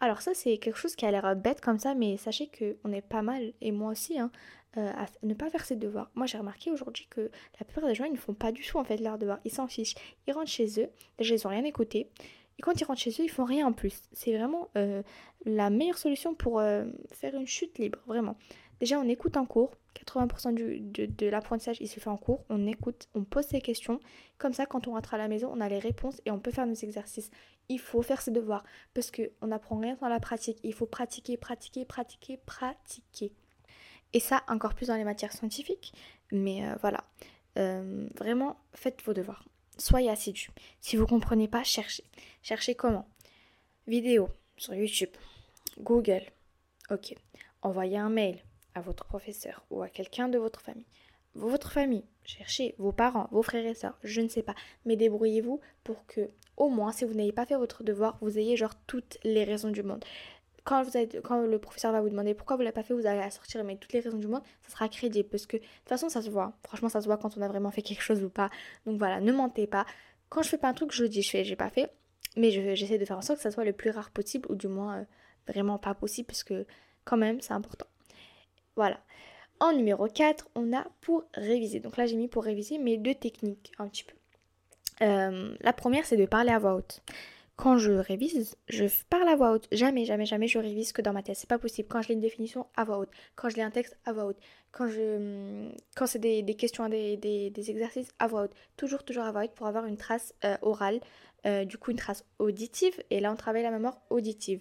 Alors 0.00 0.20
ça 0.20 0.34
c'est 0.34 0.58
quelque 0.58 0.76
chose 0.76 0.94
qui 0.94 1.06
a 1.06 1.10
l'air 1.10 1.34
bête 1.36 1.60
comme 1.60 1.78
ça, 1.78 1.94
mais 1.94 2.16
sachez 2.16 2.48
qu'on 2.48 2.92
est 2.92 3.02
pas 3.02 3.22
mal, 3.22 3.52
et 3.60 3.72
moi 3.72 3.92
aussi, 3.92 4.18
hein, 4.18 4.30
euh, 4.76 4.90
à 4.90 5.06
ne 5.22 5.32
pas 5.32 5.48
faire 5.48 5.64
ses 5.64 5.76
devoirs. 5.76 6.10
Moi 6.14 6.26
j'ai 6.26 6.36
remarqué 6.36 6.70
aujourd'hui 6.70 7.06
que 7.08 7.30
la 7.58 7.64
plupart 7.66 7.88
des 7.88 7.94
gens 7.94 8.04
ils 8.04 8.12
ne 8.12 8.18
font 8.18 8.34
pas 8.34 8.52
du 8.52 8.62
tout 8.62 8.78
en 8.78 8.84
fait 8.84 8.98
leurs 8.98 9.18
devoirs, 9.18 9.40
ils 9.44 9.52
s'en 9.52 9.66
fichent. 9.66 9.94
Ils 10.26 10.34
rentrent 10.34 10.50
chez 10.50 10.82
eux, 10.82 10.88
déjà 11.18 11.34
ils 11.34 11.40
n'ont 11.44 11.50
rien 11.50 11.64
écouté, 11.64 12.10
et 12.58 12.62
quand 12.62 12.78
ils 12.78 12.84
rentrent 12.84 13.00
chez 13.00 13.10
eux 13.10 13.24
ils 13.24 13.30
font 13.30 13.44
rien 13.44 13.66
en 13.66 13.72
plus. 13.72 14.02
C'est 14.12 14.36
vraiment 14.36 14.68
euh, 14.76 15.02
la 15.46 15.70
meilleure 15.70 15.98
solution 15.98 16.34
pour 16.34 16.60
euh, 16.60 16.84
faire 17.12 17.34
une 17.34 17.46
chute 17.46 17.78
libre, 17.78 17.98
vraiment. 18.06 18.36
Déjà 18.80 19.00
on 19.00 19.08
écoute 19.08 19.38
en 19.38 19.46
cours, 19.46 19.70
80% 19.96 20.54
du, 20.54 20.80
de, 20.80 21.06
de 21.06 21.26
l'apprentissage 21.26 21.78
il 21.80 21.88
se 21.88 22.00
fait 22.00 22.10
en 22.10 22.16
cours, 22.16 22.44
on 22.48 22.66
écoute, 22.66 23.08
on 23.14 23.24
pose 23.24 23.46
ses 23.46 23.60
questions, 23.60 24.00
comme 24.38 24.52
ça 24.52 24.66
quand 24.66 24.86
on 24.88 24.92
rentre 24.92 25.14
à 25.14 25.18
la 25.18 25.28
maison 25.28 25.50
on 25.52 25.60
a 25.60 25.68
les 25.68 25.78
réponses 25.78 26.20
et 26.26 26.30
on 26.30 26.38
peut 26.38 26.50
faire 26.50 26.66
nos 26.66 26.74
exercices 26.74 27.30
il 27.68 27.80
faut 27.80 28.02
faire 28.02 28.20
ses 28.20 28.30
devoirs 28.30 28.64
parce 28.94 29.10
qu'on 29.10 29.46
n'apprend 29.46 29.78
rien 29.78 29.96
dans 30.00 30.08
la 30.08 30.20
pratique. 30.20 30.58
Il 30.62 30.74
faut 30.74 30.86
pratiquer, 30.86 31.36
pratiquer, 31.36 31.84
pratiquer, 31.84 32.38
pratiquer. 32.38 33.32
Et 34.12 34.20
ça, 34.20 34.42
encore 34.48 34.74
plus 34.74 34.86
dans 34.86 34.96
les 34.96 35.04
matières 35.04 35.32
scientifiques. 35.32 35.92
Mais 36.32 36.66
euh, 36.66 36.74
voilà, 36.80 37.04
euh, 37.58 38.08
vraiment, 38.14 38.56
faites 38.74 39.02
vos 39.02 39.12
devoirs. 39.12 39.44
Soyez 39.78 40.10
assidus. 40.10 40.50
Si 40.80 40.96
vous 40.96 41.02
ne 41.02 41.08
comprenez 41.08 41.48
pas, 41.48 41.64
cherchez. 41.64 42.04
Cherchez 42.42 42.74
comment? 42.74 43.08
Vidéo 43.86 44.28
sur 44.56 44.74
YouTube, 44.74 45.10
Google. 45.78 46.22
Ok. 46.90 47.14
Envoyez 47.62 47.98
un 47.98 48.08
mail 48.08 48.42
à 48.76 48.80
votre 48.80 49.04
professeur 49.04 49.64
ou 49.70 49.82
à 49.82 49.88
quelqu'un 49.88 50.28
de 50.28 50.38
votre 50.38 50.60
famille 50.60 50.84
votre 51.36 51.70
famille, 51.70 52.04
cherchez 52.24 52.74
vos 52.78 52.92
parents, 52.92 53.28
vos 53.30 53.42
frères 53.42 53.66
et 53.66 53.74
sœurs, 53.74 53.98
je 54.02 54.20
ne 54.20 54.28
sais 54.28 54.42
pas, 54.42 54.54
mais 54.84 54.96
débrouillez-vous 54.96 55.60
pour 55.84 56.06
que, 56.06 56.30
au 56.56 56.68
moins, 56.68 56.92
si 56.92 57.04
vous 57.04 57.14
n'avez 57.14 57.32
pas 57.32 57.46
fait 57.46 57.56
votre 57.56 57.84
devoir, 57.84 58.18
vous 58.20 58.38
ayez 58.38 58.56
genre 58.56 58.74
toutes 58.86 59.18
les 59.22 59.44
raisons 59.44 59.70
du 59.70 59.82
monde. 59.82 60.04
Quand, 60.64 60.82
vous 60.82 60.90
quand 61.22 61.42
le 61.42 61.58
professeur 61.60 61.92
va 61.92 62.00
vous 62.00 62.08
demander 62.08 62.34
pourquoi 62.34 62.56
vous 62.56 62.62
l'avez 62.62 62.72
pas 62.72 62.82
fait, 62.82 62.94
vous 62.94 63.06
allez 63.06 63.30
sortir 63.30 63.62
mais 63.62 63.76
toutes 63.76 63.92
les 63.92 64.00
raisons 64.00 64.18
du 64.18 64.26
monde, 64.26 64.42
ça 64.62 64.70
sera 64.70 64.88
crédible 64.88 65.28
parce 65.28 65.46
que 65.46 65.58
de 65.58 65.62
toute 65.62 65.88
façon 65.88 66.08
ça 66.08 66.22
se 66.22 66.30
voit. 66.30 66.54
Franchement 66.66 66.88
ça 66.88 67.00
se 67.00 67.06
voit 67.06 67.18
quand 67.18 67.36
on 67.36 67.42
a 67.42 67.48
vraiment 67.48 67.70
fait 67.70 67.82
quelque 67.82 68.02
chose 68.02 68.24
ou 68.24 68.30
pas. 68.30 68.50
Donc 68.84 68.98
voilà, 68.98 69.20
ne 69.20 69.30
mentez 69.30 69.68
pas. 69.68 69.86
Quand 70.28 70.42
je 70.42 70.48
fais 70.48 70.58
pas 70.58 70.68
un 70.68 70.74
truc, 70.74 70.90
je 70.90 71.04
le 71.04 71.08
dis, 71.08 71.22
je 71.22 71.30
fais, 71.30 71.44
j'ai 71.44 71.54
pas 71.54 71.70
fait, 71.70 71.92
mais 72.36 72.50
j'essaie 72.50 72.98
de 72.98 73.04
faire 73.04 73.18
en 73.18 73.22
sorte 73.22 73.38
que 73.38 73.44
ça 73.44 73.52
soit 73.52 73.64
le 73.64 73.72
plus 73.72 73.90
rare 73.90 74.10
possible 74.10 74.50
ou 74.50 74.56
du 74.56 74.66
moins 74.66 74.98
euh, 74.98 75.04
vraiment 75.46 75.78
pas 75.78 75.94
possible 75.94 76.26
parce 76.26 76.42
que 76.42 76.66
quand 77.04 77.16
même 77.16 77.40
c'est 77.40 77.52
important. 77.52 77.86
Voilà. 78.76 79.00
En 79.58 79.72
numéro 79.72 80.06
4, 80.06 80.48
on 80.54 80.72
a 80.76 80.86
pour 81.00 81.24
réviser. 81.34 81.80
Donc 81.80 81.96
là, 81.96 82.06
j'ai 82.06 82.16
mis 82.16 82.28
pour 82.28 82.44
réviser 82.44 82.78
mes 82.78 82.98
deux 82.98 83.14
techniques 83.14 83.72
un 83.78 83.88
petit 83.88 84.04
peu. 84.04 84.14
Euh, 85.02 85.54
la 85.60 85.72
première, 85.72 86.04
c'est 86.04 86.16
de 86.16 86.26
parler 86.26 86.50
à 86.50 86.58
voix 86.58 86.74
haute. 86.74 87.02
Quand 87.56 87.78
je 87.78 87.92
révise, 87.92 88.54
je 88.68 88.84
parle 89.08 89.28
à 89.28 89.36
voix 89.36 89.52
haute. 89.52 89.66
Jamais, 89.72 90.04
jamais, 90.04 90.26
jamais 90.26 90.46
je 90.46 90.58
révise 90.58 90.92
que 90.92 91.00
dans 91.00 91.14
ma 91.14 91.22
tête. 91.22 91.36
C'est 91.38 91.48
pas 91.48 91.58
possible. 91.58 91.88
Quand 91.88 92.02
je 92.02 92.08
lis 92.08 92.14
une 92.14 92.20
définition, 92.20 92.66
à 92.76 92.84
voix 92.84 92.98
haute. 92.98 93.10
Quand 93.34 93.48
je 93.48 93.56
lis 93.56 93.62
un 93.62 93.70
texte, 93.70 93.96
à 94.04 94.12
voix 94.12 94.26
haute. 94.26 94.38
Quand, 94.72 94.88
je, 94.88 95.70
quand 95.94 96.06
c'est 96.06 96.18
des, 96.18 96.44
questions, 96.54 96.86
des, 96.90 97.50
exercices, 97.54 98.12
à 98.18 98.26
voix 98.26 98.42
haute. 98.42 98.54
Toujours, 98.76 99.04
toujours 99.04 99.24
à 99.24 99.32
voix 99.32 99.44
haute 99.44 99.54
pour 99.54 99.66
avoir 99.66 99.86
une 99.86 99.96
trace 99.96 100.34
euh, 100.44 100.56
orale. 100.60 101.00
Euh, 101.46 101.64
du 101.64 101.78
coup, 101.78 101.92
une 101.92 101.96
trace 101.96 102.26
auditive. 102.38 103.02
Et 103.08 103.20
là, 103.20 103.32
on 103.32 103.36
travaille 103.36 103.62
la 103.62 103.70
mémoire 103.70 104.02
auditive. 104.10 104.60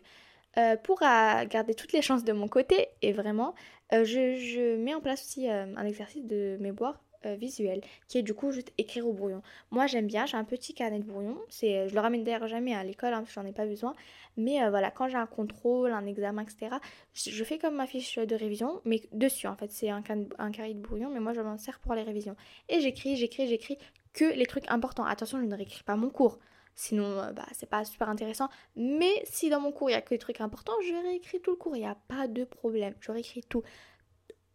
Pour 0.83 0.99
garder 0.99 1.73
toutes 1.73 1.91
les 1.91 2.01
chances 2.01 2.23
de 2.23 2.33
mon 2.33 2.47
côté, 2.47 2.87
et 3.01 3.11
vraiment, 3.11 3.53
euh, 3.93 4.03
je, 4.03 4.75
mets 4.77 4.93
en 4.93 5.01
place 5.01 5.21
aussi 5.21 5.49
euh, 5.49 5.65
un 5.75 5.85
exercice 5.85 6.25
de 6.25 6.57
mémoire 6.59 6.99
euh, 7.25 7.35
visuel 7.35 7.81
qui 8.07 8.17
est 8.17 8.23
du 8.23 8.33
coup 8.33 8.51
juste 8.51 8.71
écrire 8.77 9.07
au 9.07 9.13
brouillon. 9.13 9.41
Moi 9.69 9.85
j'aime 9.85 10.07
bien, 10.07 10.25
j'ai 10.25 10.37
un 10.37 10.43
petit 10.43 10.73
carnet 10.73 10.99
de 10.99 11.03
brouillon, 11.05 11.37
je 11.49 11.93
le 11.93 11.99
ramène 11.99 12.23
d'ailleurs 12.23 12.47
jamais 12.47 12.73
à 12.73 12.83
l'école, 12.83 13.13
hein, 13.13 13.23
j'en 13.33 13.45
ai 13.45 13.51
pas 13.51 13.65
besoin, 13.65 13.93
mais 14.37 14.57
voilà, 14.69 14.89
quand 14.89 15.07
j'ai 15.07 15.17
un 15.17 15.27
contrôle, 15.27 15.91
un 15.91 16.05
examen, 16.05 16.41
etc., 16.41 16.77
je, 17.13 17.43
fais 17.43 17.59
comme 17.59 17.75
ma 17.75 17.87
fiche 17.87 18.17
de 18.17 18.35
révision, 18.35 18.81
mais 18.85 19.01
dessus 19.11 19.47
en 19.47 19.55
fait, 19.55 19.71
c'est 19.71 19.89
un, 19.89 20.03
un 20.39 20.51
carnet 20.51 20.73
de 20.73 20.81
brouillon, 20.81 21.09
mais 21.09 21.19
moi 21.19 21.33
je 21.33 21.41
m'en 21.41 21.57
sers 21.57 21.79
pour 21.79 21.93
les 21.93 22.03
révisions. 22.03 22.35
Et 22.69 22.79
j'écris, 22.81 23.15
j'écris, 23.17 23.47
j'écris 23.47 23.77
que 24.13 24.25
les 24.25 24.45
trucs 24.45 24.69
importants. 24.69 25.05
Attention, 25.05 25.39
je 25.39 25.45
ne 25.45 25.55
réécris 25.55 25.83
pas 25.83 25.95
mon 25.95 26.09
cours. 26.09 26.39
Sinon, 26.75 27.31
bah, 27.33 27.45
c'est 27.53 27.69
pas 27.69 27.85
super 27.85 28.09
intéressant. 28.09 28.49
Mais 28.75 29.23
si 29.23 29.49
dans 29.49 29.61
mon 29.61 29.71
cours 29.71 29.89
il 29.89 29.93
y 29.93 29.95
a 29.95 30.01
que 30.01 30.09
des 30.09 30.17
trucs 30.17 30.41
importants, 30.41 30.73
je 30.81 30.93
réécris 30.93 31.41
tout 31.41 31.51
le 31.51 31.57
cours. 31.57 31.75
Il 31.75 31.79
n'y 31.79 31.87
a 31.87 31.97
pas 32.07 32.27
de 32.27 32.43
problème. 32.43 32.93
Je 32.99 33.11
réécris 33.11 33.43
tout. 33.43 33.63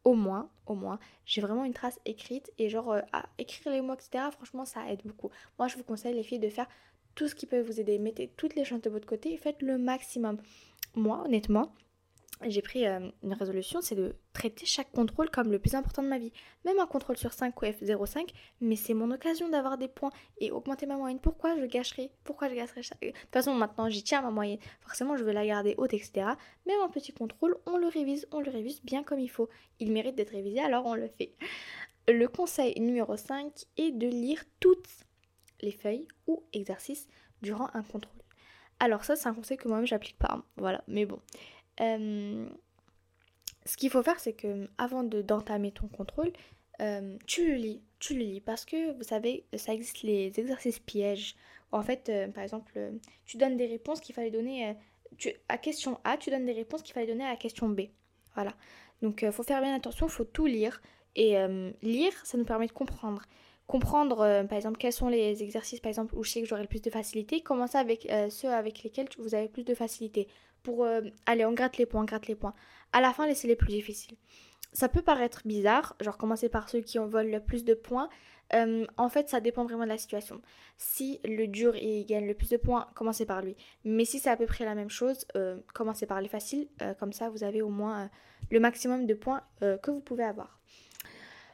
Au 0.05 0.15
moins, 0.15 0.51
au 0.67 0.75
moins, 0.75 0.99
j'ai 1.27 1.41
vraiment 1.41 1.65
une 1.65 1.75
trace 1.75 1.99
écrite. 2.05 2.53
Et 2.59 2.69
genre, 2.69 2.93
euh, 2.93 3.01
à 3.13 3.25
écrire 3.39 3.73
les 3.73 3.81
mots, 3.81 3.95
etc., 3.95 4.25
franchement, 4.33 4.65
ça 4.65 4.91
aide 4.91 5.01
beaucoup. 5.05 5.31
Moi, 5.59 5.69
je 5.69 5.77
vous 5.77 5.85
conseille, 5.85 6.15
les 6.15 6.23
filles, 6.23 6.39
de 6.39 6.49
faire 6.49 6.69
tout 7.15 7.29
ce 7.29 7.35
qui 7.35 7.47
peut 7.47 7.61
vous 7.61 7.81
aider. 7.81 7.99
Mettez 7.99 8.29
toutes 8.37 8.55
les 8.55 8.65
chances 8.65 8.83
de 8.83 8.91
votre 8.91 9.07
côté 9.07 9.33
et 9.33 9.37
faites 9.37 9.61
le 9.63 9.79
maximum. 9.79 10.39
Moi, 10.95 11.23
honnêtement, 11.25 11.73
j'ai 12.47 12.63
pris 12.63 12.87
euh, 12.87 13.11
une 13.23 13.35
résolution, 13.35 13.81
c'est 13.83 13.95
de 13.95 14.15
traiter 14.33 14.65
chaque 14.65 14.91
contrôle 14.93 15.31
comme 15.31 15.53
le 15.53 15.59
plus 15.59 15.75
important 15.75 16.03
de 16.03 16.09
ma 16.09 16.19
vie. 16.19 16.33
Même 16.65 16.79
un 16.79 16.87
contrôle 16.87 17.19
sur 17.19 17.33
5 17.33 17.61
ou 17.61 17.65
F05, 17.67 18.29
mais 18.61 18.77
c'est 18.77 18.95
mon 18.95 19.11
occasion 19.11 19.49
d'avoir 19.49 19.77
des 19.77 19.89
points 19.89 20.11
et 20.39 20.51
augmenter 20.51 20.87
ma 20.87 20.97
moyenne. 20.97 21.19
Pourquoi 21.21 21.59
je 21.59 21.67
gâcherai? 21.67 22.11
Pourquoi 22.25 22.49
je 22.49 22.55
gâcherai 22.55 22.83
chaque... 22.83 23.01
De 23.01 23.11
toute 23.11 23.33
façon, 23.33 23.55
maintenant, 23.55 23.91
j'y 23.91 24.03
tiens 24.03 24.23
ma 24.23 24.31
moyenne. 24.31 24.59
Forcément, 24.81 25.17
je 25.17 25.25
veux 25.25 25.33
la 25.33 25.47
garder 25.47 25.75
haute, 25.77 25.93
etc. 25.93 26.29
Même 26.67 26.81
un 26.83 26.89
petit 26.89 27.13
contrôle, 27.13 27.59
on 27.67 27.77
le 27.77 27.89
révise, 27.89 28.27
on 28.33 28.41
le 28.41 28.51
révise 28.51 28.83
bien 28.83 29.03
comme 29.03 29.21
il 29.21 29.31
faut. 29.31 29.51
Il 29.79 29.93
mérite 29.93 30.17
d'être 30.17 30.31
révisé, 30.31 30.61
alors 30.61 30.87
on 30.87 30.95
le 30.95 31.09
fait. 31.09 31.35
Le 32.09 32.27
conseil 32.27 32.79
numéro 32.81 33.17
5 33.17 33.53
est 33.77 33.93
de 33.93 34.07
lire 34.07 34.43
toutes 34.61 34.89
les 35.61 35.73
feuilles 35.73 36.09
ou 36.27 36.43
exercices 36.55 37.07
durant 37.43 37.69
un 37.75 37.83
contrôle. 37.83 38.17
Alors 38.79 39.05
ça, 39.05 39.15
c'est 39.15 39.29
un 39.29 39.35
conseil 39.35 39.59
que 39.59 39.69
moi-même, 39.69 39.87
j'applique 39.87 40.19
pas. 40.19 40.33
Hein. 40.33 40.45
Voilà, 40.57 40.83
mais 40.89 41.05
bon. 41.05 41.21
Euh, 41.81 42.49
ce 43.65 43.77
qu'il 43.77 43.91
faut 43.91 44.03
faire, 44.03 44.19
c'est 44.21 44.33
que 44.33 44.69
avant 44.79 45.03
d'entamer 45.03 45.73
ton 45.73 45.89
contrôle, 45.89 46.33
euh, 46.81 47.17
tu 47.27 47.47
le 47.47 47.55
lis, 47.55 47.83
tu 47.99 48.15
le 48.15 48.21
lis 48.21 48.41
parce 48.41 48.65
que 48.65 48.93
vous 48.97 49.03
savez, 49.03 49.45
ça 49.55 49.75
existe 49.75 50.03
les 50.03 50.39
exercices 50.39 50.79
pièges. 50.79 51.37
En 51.73 51.83
fait, 51.83 52.09
euh, 52.09 52.29
par 52.29 52.43
exemple, 52.43 52.93
tu 53.27 53.37
donnes 53.37 53.57
des 53.57 53.67
réponses 53.67 54.01
qu'il 54.01 54.15
fallait 54.15 54.31
donner 54.31 54.75
tu, 55.19 55.31
à 55.49 55.59
question 55.59 56.01
A, 56.05 56.17
tu 56.17 56.31
donnes 56.31 56.47
des 56.47 56.53
réponses 56.53 56.83
qu'il 56.83 56.95
fallait 56.95 57.07
donner 57.07 57.25
à 57.25 57.31
la 57.31 57.37
question 57.37 57.69
B. 57.69 57.83
Voilà. 58.35 58.55
Donc, 59.03 59.23
il 59.23 59.33
faut 59.33 59.43
faire 59.43 59.61
bien 59.61 59.75
attention, 59.75 60.07
il 60.07 60.13
faut 60.13 60.25
tout 60.25 60.47
lire. 60.47 60.81
Et 61.17 61.35
lire, 61.83 62.13
ça 62.25 62.39
nous 62.39 62.45
permet 62.45 62.67
de 62.67 62.73
comprendre. 62.73 63.23
Comprendre, 63.67 64.45
par 64.49 64.57
exemple, 64.57 64.79
quels 64.79 64.93
sont 64.93 65.09
les 65.09 65.43
exercices, 65.43 65.81
par 65.81 65.91
exemple, 65.91 66.15
où 66.17 66.23
je 66.23 66.31
sais 66.31 66.41
que 66.41 66.47
j'aurai 66.47 66.63
le 66.63 66.69
plus 66.69 66.81
de 66.83 66.91
facilité. 66.91 67.41
Commencer 67.41 67.77
avec 67.77 68.09
ceux 68.31 68.49
avec 68.49 68.83
lesquels 68.85 69.09
vous 69.19 69.35
avez 69.35 69.49
plus 69.49 69.65
de 69.65 69.75
facilité 69.75 70.29
pour 70.63 70.85
euh, 70.85 71.03
aller, 71.27 71.45
on 71.45 71.53
gratte 71.53 71.79
les 71.79 71.87
points, 71.87 72.03
on 72.03 72.05
gratte 72.05 72.27
les 72.27 72.35
points. 72.35 72.55
À 72.93 73.01
la 73.01 73.13
fin, 73.13 73.27
laissez 73.27 73.49
les 73.49 73.57
plus 73.57 73.69
difficiles. 73.69 74.17
Ça 74.73 74.89
peut 74.89 75.03
paraître 75.03 75.43
bizarre, 75.45 75.97
genre 76.01 76.17
commencer 76.17 76.49
par 76.49 76.69
ceux 76.69 76.81
qui 76.81 76.99
en 76.99 77.07
volent 77.07 77.31
le 77.31 77.41
plus 77.41 77.65
de 77.65 77.75
points. 77.75 78.09
Euh, 78.53 78.85
en 78.97 79.09
fait, 79.09 79.29
ça 79.29 79.41
dépend 79.41 79.65
vraiment 79.65 79.85
de 79.85 79.89
la 79.89 79.99
situation. 79.99 80.41
Si 80.77 81.21
le 81.25 81.47
dur 81.47 81.75
gagne 81.75 82.27
le 82.27 82.35
plus 82.35 82.51
de 82.51 82.57
points, 82.57 82.89
commencez 82.95 83.27
par 83.27 83.43
lui. 83.43 83.57
Mais 83.85 84.05
si 84.05 84.19
c'est 84.19 84.31
à 84.31 84.37
peu 84.37 84.47
près 84.47 84.65
la 84.65 84.75
même 84.75 84.91
chose, 84.91 85.27
euh, 85.37 85.59
commencez 85.75 86.07
par 86.07 86.21
les 86.21 86.29
faciles. 86.29 86.69
comme 86.99 87.13
ça, 87.13 87.31
vous 87.31 87.45
avez 87.45 87.63
au 87.63 87.69
moins 87.69 88.11
le 88.51 88.61
maximum 88.61 89.07
de 89.07 89.15
points 89.15 89.43
que 89.61 89.91
vous 89.91 90.01
pouvez 90.01 90.25
avoir. 90.25 90.61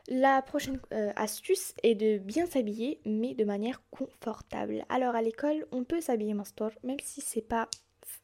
La 0.08 0.40
prochaine 0.40 0.80
astuce 1.16 1.74
est 1.82 1.96
de 1.96 2.18
bien 2.18 2.46
s'habiller, 2.46 3.00
mais 3.04 3.34
de 3.34 3.44
manière 3.44 3.82
confortable. 3.90 4.84
Alors 4.88 5.16
à 5.16 5.22
l'école, 5.22 5.66
on 5.72 5.84
peut 5.84 6.00
s'habiller 6.00 6.34
store, 6.44 6.70
même 6.84 7.00
si 7.02 7.20
c'est 7.20 7.42
pas 7.42 7.68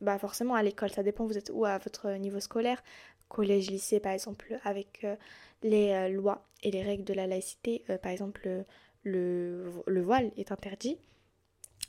bah 0.01 0.19
forcément 0.19 0.55
à 0.55 0.63
l'école, 0.63 0.91
ça 0.91 1.03
dépend 1.03 1.27
vous 1.27 1.39
êtes 1.39 1.51
où 1.55 1.65
à 1.65 1.79
votre 1.79 2.11
niveau 2.13 2.41
scolaire, 2.41 2.83
collège, 3.29 3.71
lycée 3.71 4.01
par 4.01 4.13
exemple, 4.13 4.59
avec 4.65 5.05
euh, 5.05 5.17
les 5.63 5.91
euh, 5.91 6.09
lois 6.09 6.45
et 6.63 6.71
les 6.71 6.83
règles 6.83 7.05
de 7.05 7.15
la 7.15 7.27
laïcité, 7.27 7.85
euh, 7.91 7.99
par 7.99 8.13
exemple 8.13 8.65
le, 9.05 9.73
le, 9.87 10.03
voile 10.03 10.31
est 10.37 10.53
interdit, 10.53 10.99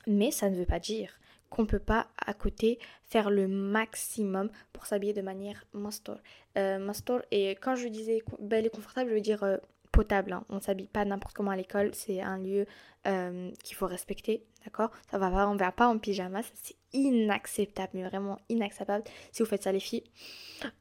mais 0.07 0.31
ça 0.31 0.49
ne 0.49 0.55
veut 0.55 0.65
pas 0.65 0.79
dire 0.79 1.19
qu'on 1.49 1.67
peut 1.67 1.79
pas 1.79 2.07
à 2.17 2.33
côté 2.33 2.79
faire 3.03 3.29
le 3.29 3.47
maximum 3.47 4.49
pour 4.71 4.87
s'habiller 4.87 5.13
de 5.13 5.21
manière 5.21 5.65
mastor. 5.73 6.19
mastor 6.55 7.21
et 7.29 7.51
quand 7.51 7.75
je 7.75 7.87
disais 7.87 8.23
belle 8.39 8.65
et 8.65 8.71
confortable, 8.71 9.11
je 9.11 9.15
veux 9.15 9.21
dire 9.21 9.59
potable. 9.93 10.33
Hein. 10.33 10.43
On 10.49 10.55
ne 10.55 10.59
s'habille 10.59 10.87
pas 10.87 11.05
n'importe 11.05 11.35
comment 11.35 11.51
à 11.51 11.55
l'école. 11.55 11.91
C'est 11.93 12.19
un 12.19 12.39
lieu 12.39 12.65
euh, 13.07 13.51
qu'il 13.63 13.77
faut 13.77 13.85
respecter. 13.85 14.43
D'accord? 14.65 14.89
Ça 15.09 15.17
va 15.17 15.29
pas, 15.29 15.47
on 15.47 15.53
ne 15.53 15.59
va 15.59 15.71
pas 15.71 15.87
en 15.87 15.97
pyjama. 15.99 16.41
c'est 16.55 16.75
inacceptable, 16.93 17.91
mais 17.93 18.03
vraiment 18.03 18.39
inacceptable. 18.49 19.03
Si 19.31 19.43
vous 19.43 19.47
faites 19.47 19.63
ça, 19.63 19.71
les 19.71 19.79
filles, 19.79 20.03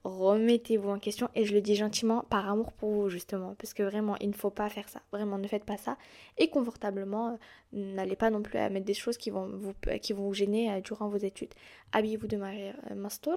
remettez-vous 0.02 0.88
en 0.88 0.98
question. 0.98 1.28
Et 1.34 1.44
je 1.44 1.52
le 1.52 1.60
dis 1.60 1.76
gentiment 1.76 2.24
par 2.30 2.48
amour 2.48 2.72
pour 2.72 2.90
vous, 2.90 3.08
justement. 3.10 3.54
Parce 3.56 3.74
que 3.74 3.82
vraiment, 3.82 4.16
il 4.20 4.30
ne 4.30 4.34
faut 4.34 4.50
pas 4.50 4.68
faire 4.70 4.88
ça. 4.88 5.02
Vraiment, 5.12 5.36
ne 5.36 5.46
faites 5.46 5.64
pas 5.64 5.76
ça. 5.76 5.98
Et 6.38 6.48
confortablement, 6.48 7.32
euh, 7.32 7.36
n'allez 7.72 8.16
pas 8.16 8.30
non 8.30 8.42
plus 8.42 8.58
à 8.58 8.70
mettre 8.70 8.86
des 8.86 8.94
choses 8.94 9.18
qui 9.18 9.30
vont 9.30 9.46
vous, 9.46 10.34
gêner 10.34 10.80
durant 10.80 11.08
vos 11.08 11.18
études. 11.18 11.52
Habillez-vous 11.92 12.28
de 12.28 12.38
manière 12.38 12.76
master. 12.96 13.36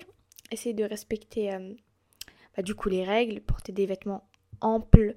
Essayez 0.51 0.74
de 0.74 0.86
respecter 0.86 1.51
bah, 2.55 2.63
du 2.63 2.75
coup 2.75 2.88
les 2.88 3.03
règles. 3.03 3.41
Portez 3.41 3.74
des 3.74 3.86
vêtements 3.86 4.24
amples 4.62 5.15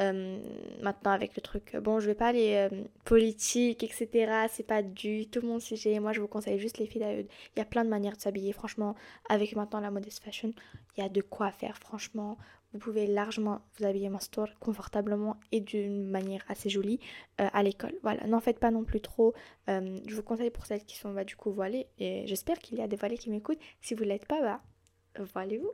euh, 0.00 0.38
maintenant 0.80 1.10
avec 1.10 1.34
le 1.34 1.42
truc, 1.42 1.76
bon 1.76 1.98
je 1.98 2.06
vais 2.06 2.14
pas 2.14 2.28
aller 2.28 2.68
euh, 2.70 2.84
politique, 3.04 3.82
etc. 3.82 4.46
C'est 4.48 4.66
pas 4.66 4.82
du 4.82 5.28
tout 5.28 5.44
mon 5.44 5.58
sujet. 5.58 5.98
Moi 5.98 6.12
je 6.12 6.20
vous 6.20 6.28
conseille 6.28 6.58
juste 6.58 6.78
les 6.78 6.86
filles 6.86 7.26
Il 7.56 7.58
y 7.58 7.62
a 7.62 7.64
plein 7.64 7.84
de 7.84 7.90
manières 7.90 8.16
de 8.16 8.20
s'habiller. 8.20 8.52
Franchement, 8.52 8.94
avec 9.28 9.56
maintenant 9.56 9.80
la 9.80 9.90
modest 9.90 10.22
fashion, 10.22 10.52
il 10.96 11.02
y 11.02 11.04
a 11.04 11.08
de 11.08 11.20
quoi 11.20 11.50
faire. 11.50 11.78
Franchement, 11.78 12.38
vous 12.72 12.78
pouvez 12.78 13.06
largement 13.06 13.62
vous 13.76 13.86
habiller 13.86 14.08
en 14.08 14.18
store 14.20 14.48
confortablement 14.60 15.36
et 15.50 15.60
d'une 15.60 16.08
manière 16.08 16.44
assez 16.48 16.68
jolie 16.68 17.00
euh, 17.40 17.48
à 17.52 17.62
l'école. 17.62 17.94
Voilà, 18.02 18.26
n'en 18.26 18.40
faites 18.40 18.60
pas 18.60 18.70
non 18.70 18.84
plus 18.84 19.00
trop. 19.00 19.34
je 19.66 20.14
vous 20.14 20.22
conseille 20.22 20.50
pour 20.50 20.66
celles 20.66 20.84
qui 20.84 20.96
sont 20.96 21.12
bah, 21.12 21.24
du 21.24 21.34
coup 21.34 21.50
voilées 21.50 21.88
et 21.98 22.26
j'espère 22.26 22.58
qu'il 22.58 22.78
y 22.78 22.82
a 22.82 22.86
des 22.86 22.96
voilées 22.96 23.18
qui 23.18 23.30
m'écoutent. 23.30 23.60
Si 23.80 23.94
vous 23.94 24.04
l'êtes 24.04 24.26
pas, 24.26 24.40
bah 24.40 24.60
voilez-vous. 25.34 25.72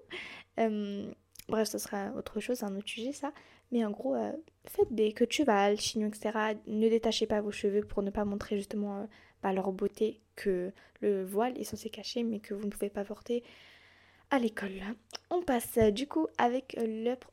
bref, 1.48 1.68
ce 1.68 1.78
sera 1.78 2.12
autre 2.16 2.40
chose, 2.40 2.62
un 2.62 2.74
autre 2.76 2.88
sujet 2.88 3.12
ça. 3.12 3.32
Mais 3.72 3.84
en 3.84 3.90
gros, 3.90 4.14
euh, 4.14 4.32
faites 4.66 4.92
des 4.92 5.12
queues 5.12 5.26
de 5.26 5.32
cheval, 5.32 5.80
chignons, 5.80 6.08
etc. 6.08 6.56
Ne 6.66 6.88
détachez 6.88 7.26
pas 7.26 7.40
vos 7.40 7.50
cheveux 7.50 7.82
pour 7.82 8.02
ne 8.02 8.10
pas 8.10 8.24
montrer 8.24 8.56
justement 8.56 8.98
euh, 9.00 9.04
bah, 9.42 9.52
leur 9.52 9.72
beauté 9.72 10.20
que 10.36 10.72
le 11.00 11.24
voile 11.24 11.58
est 11.58 11.64
censé 11.64 11.90
cacher, 11.90 12.22
mais 12.22 12.40
que 12.40 12.54
vous 12.54 12.64
ne 12.64 12.70
pouvez 12.70 12.90
pas 12.90 13.04
porter 13.04 13.42
à 14.30 14.38
l'école. 14.38 14.80
On 15.30 15.42
passe 15.42 15.78
euh, 15.78 15.90
du 15.90 16.06
coup 16.06 16.28
avec 16.38 16.78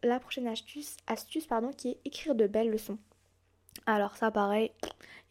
la 0.03 0.19
prochaine 0.19 0.47
astuce, 0.47 0.97
astuce 1.07 1.47
pardon, 1.47 1.71
qui 1.71 1.89
est 1.89 1.99
écrire 2.05 2.35
de 2.35 2.47
belles 2.47 2.69
leçons. 2.69 2.97
Alors 3.85 4.17
ça 4.17 4.31
pareil, 4.31 4.71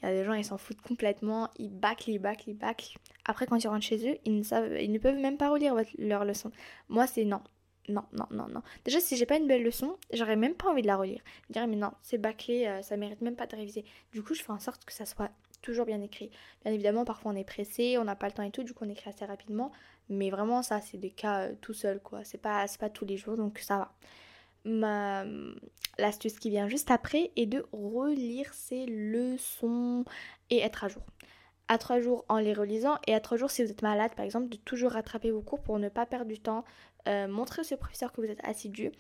il 0.03 0.07
y 0.07 0.09
a 0.09 0.15
des 0.15 0.25
gens 0.25 0.33
ils 0.33 0.45
s'en 0.45 0.59
foutent 0.59 0.81
complètement, 0.81 1.51
ils 1.59 1.71
bâclent, 1.71 2.11
ils 2.11 2.19
bâclent, 2.19 2.51
ils 2.51 2.57
bâclent. 2.57 2.97
Après 3.25 3.47
quand 3.47 3.57
ils 3.57 3.69
rentrent 3.69 3.85
chez 3.85 4.11
eux, 4.11 4.17
ils 4.25 4.39
ne, 4.39 4.43
savent, 4.43 4.81
ils 4.81 4.91
ne 4.91 4.99
peuvent 4.99 5.19
même 5.19 5.37
pas 5.37 5.51
relire 5.51 5.75
leurs 5.99 6.25
leçons. 6.25 6.51
Moi 6.89 7.07
c'est 7.07 7.25
non, 7.25 7.43
non, 7.91 8.05
non, 8.13 8.27
non, 8.31 8.49
non. 8.49 8.63
Déjà, 8.85 9.01
si 9.01 9.17
j'ai 9.17 9.27
pas 9.27 9.37
une 9.37 9.47
belle 9.47 9.63
leçon, 9.63 9.97
j'aurais 10.13 10.37
même 10.37 10.55
pas 10.55 10.71
envie 10.71 10.83
de 10.83 10.87
la 10.87 10.97
relire. 10.97 11.21
Je 11.49 11.53
dirais, 11.53 11.67
mais 11.67 11.77
non, 11.77 11.93
c'est 12.03 12.19
bâclé, 12.19 12.67
euh, 12.67 12.83
ça 12.83 12.97
mérite 12.97 13.21
même 13.21 13.37
pas 13.37 13.47
de 13.47 13.57
réviser. 13.57 13.85
Du 14.13 14.23
coup, 14.23 14.35
je 14.35 14.43
fais 14.43 14.53
en 14.53 14.59
sorte 14.59 14.85
que 14.85 14.93
ça 14.93 15.07
soit 15.07 15.31
toujours 15.63 15.87
bien 15.87 16.01
écrit. 16.01 16.31
Bien 16.65 16.73
évidemment, 16.73 17.05
parfois 17.05 17.33
on 17.33 17.37
est 17.37 17.45
pressé, 17.45 17.99
on 17.99 18.05
n'a 18.05 18.17
pas 18.17 18.27
le 18.27 18.33
temps 18.33 18.43
et 18.43 18.51
tout, 18.51 18.63
du 18.63 18.73
coup 18.73 18.85
on 18.85 18.89
écrit 18.89 19.11
assez 19.11 19.25
rapidement. 19.25 19.73
Mais 20.09 20.31
vraiment, 20.31 20.63
ça, 20.63 20.81
c'est 20.81 20.99
des 20.99 21.11
cas 21.11 21.49
euh, 21.49 21.55
tout 21.61 21.75
seul, 21.75 22.01
quoi. 22.01 22.25
C'est 22.25 22.39
pas, 22.39 22.65
pas 22.79 22.91
tous 22.91 23.05
les 23.05 23.17
jours, 23.17 23.37
donc 23.37 23.59
ça 23.59 23.79
va. 23.79 23.93
Ma... 24.65 25.25
L'astuce 25.99 26.39
qui 26.39 26.51
vient 26.51 26.69
juste 26.69 26.91
après 26.91 27.31
est 27.37 27.47
de 27.47 27.67
relire 27.73 28.53
ses 28.53 28.87
leçons 28.87 30.05
et 30.51 30.59
être 30.59 30.85
à 30.85 30.89
jour 30.89 31.03
à 31.71 31.79
trois 31.79 32.01
jours 32.01 32.25
en 32.29 32.39
les 32.39 32.53
relisant 32.53 32.99
et 33.07 33.15
à 33.15 33.21
trois 33.21 33.37
jours 33.37 33.51
si 33.51 33.63
vous 33.63 33.71
êtes 33.71 33.83
malade 33.83 34.11
par 34.17 34.25
exemple 34.25 34.49
de 34.49 34.57
toujours 34.57 34.91
rattraper 34.91 35.31
vos 35.31 35.41
cours 35.41 35.63
pour 35.63 35.79
ne 35.79 35.89
pas 35.89 36.05
perdre 36.05 36.27
du 36.27 36.41
temps 36.41 36.65
euh, 37.09 37.29
montrer 37.29 37.61
à 37.61 37.65
ce 37.65 37.75
professeur 37.75 38.13
que 38.13 38.21
vous 38.21 38.31
êtes 38.31 38.45
assidu, 38.45 38.93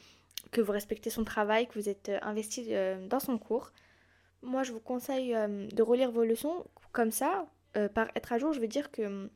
que 0.50 0.60
vous 0.60 0.72
respectez 0.72 1.10
son 1.10 1.24
travail, 1.24 1.66
que 1.66 1.78
vous 1.78 1.88
êtes 1.88 2.08
euh, 2.08 2.18
investi 2.22 2.66
euh, 2.70 3.06
dans 3.08 3.20
son 3.20 3.38
cours. 3.38 3.72
Moi, 4.42 4.62
je 4.62 4.72
vous 4.72 4.80
conseille 4.80 5.34
de 5.34 5.82
relire 5.82 6.10
vos 6.10 6.24
leçons 6.24 6.64
comme 6.92 7.10
ça. 7.10 7.46
par 7.94 8.08
être 8.16 8.32
à 8.32 8.38
jour, 8.38 8.54
je 8.54 8.60
veux 8.60 8.68
dire 8.68 8.90
que 8.90 9.28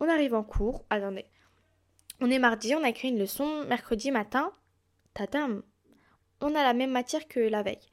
on 0.00 0.08
arrive 0.08 0.34
en 0.34 0.42
cours. 0.42 0.86
Attendez. 0.88 1.26
On 2.22 2.30
est 2.30 2.38
mardi, 2.38 2.74
on 2.74 2.82
a 2.82 2.88
écrit 2.88 3.08
une 3.08 3.18
leçon. 3.18 3.64
Mercredi 3.66 4.10
matin, 4.10 4.50
tatam, 5.12 5.62
on 6.40 6.54
a 6.54 6.62
la 6.62 6.72
même 6.72 6.90
matière 6.90 7.28
que 7.28 7.38
la 7.38 7.62
veille. 7.62 7.90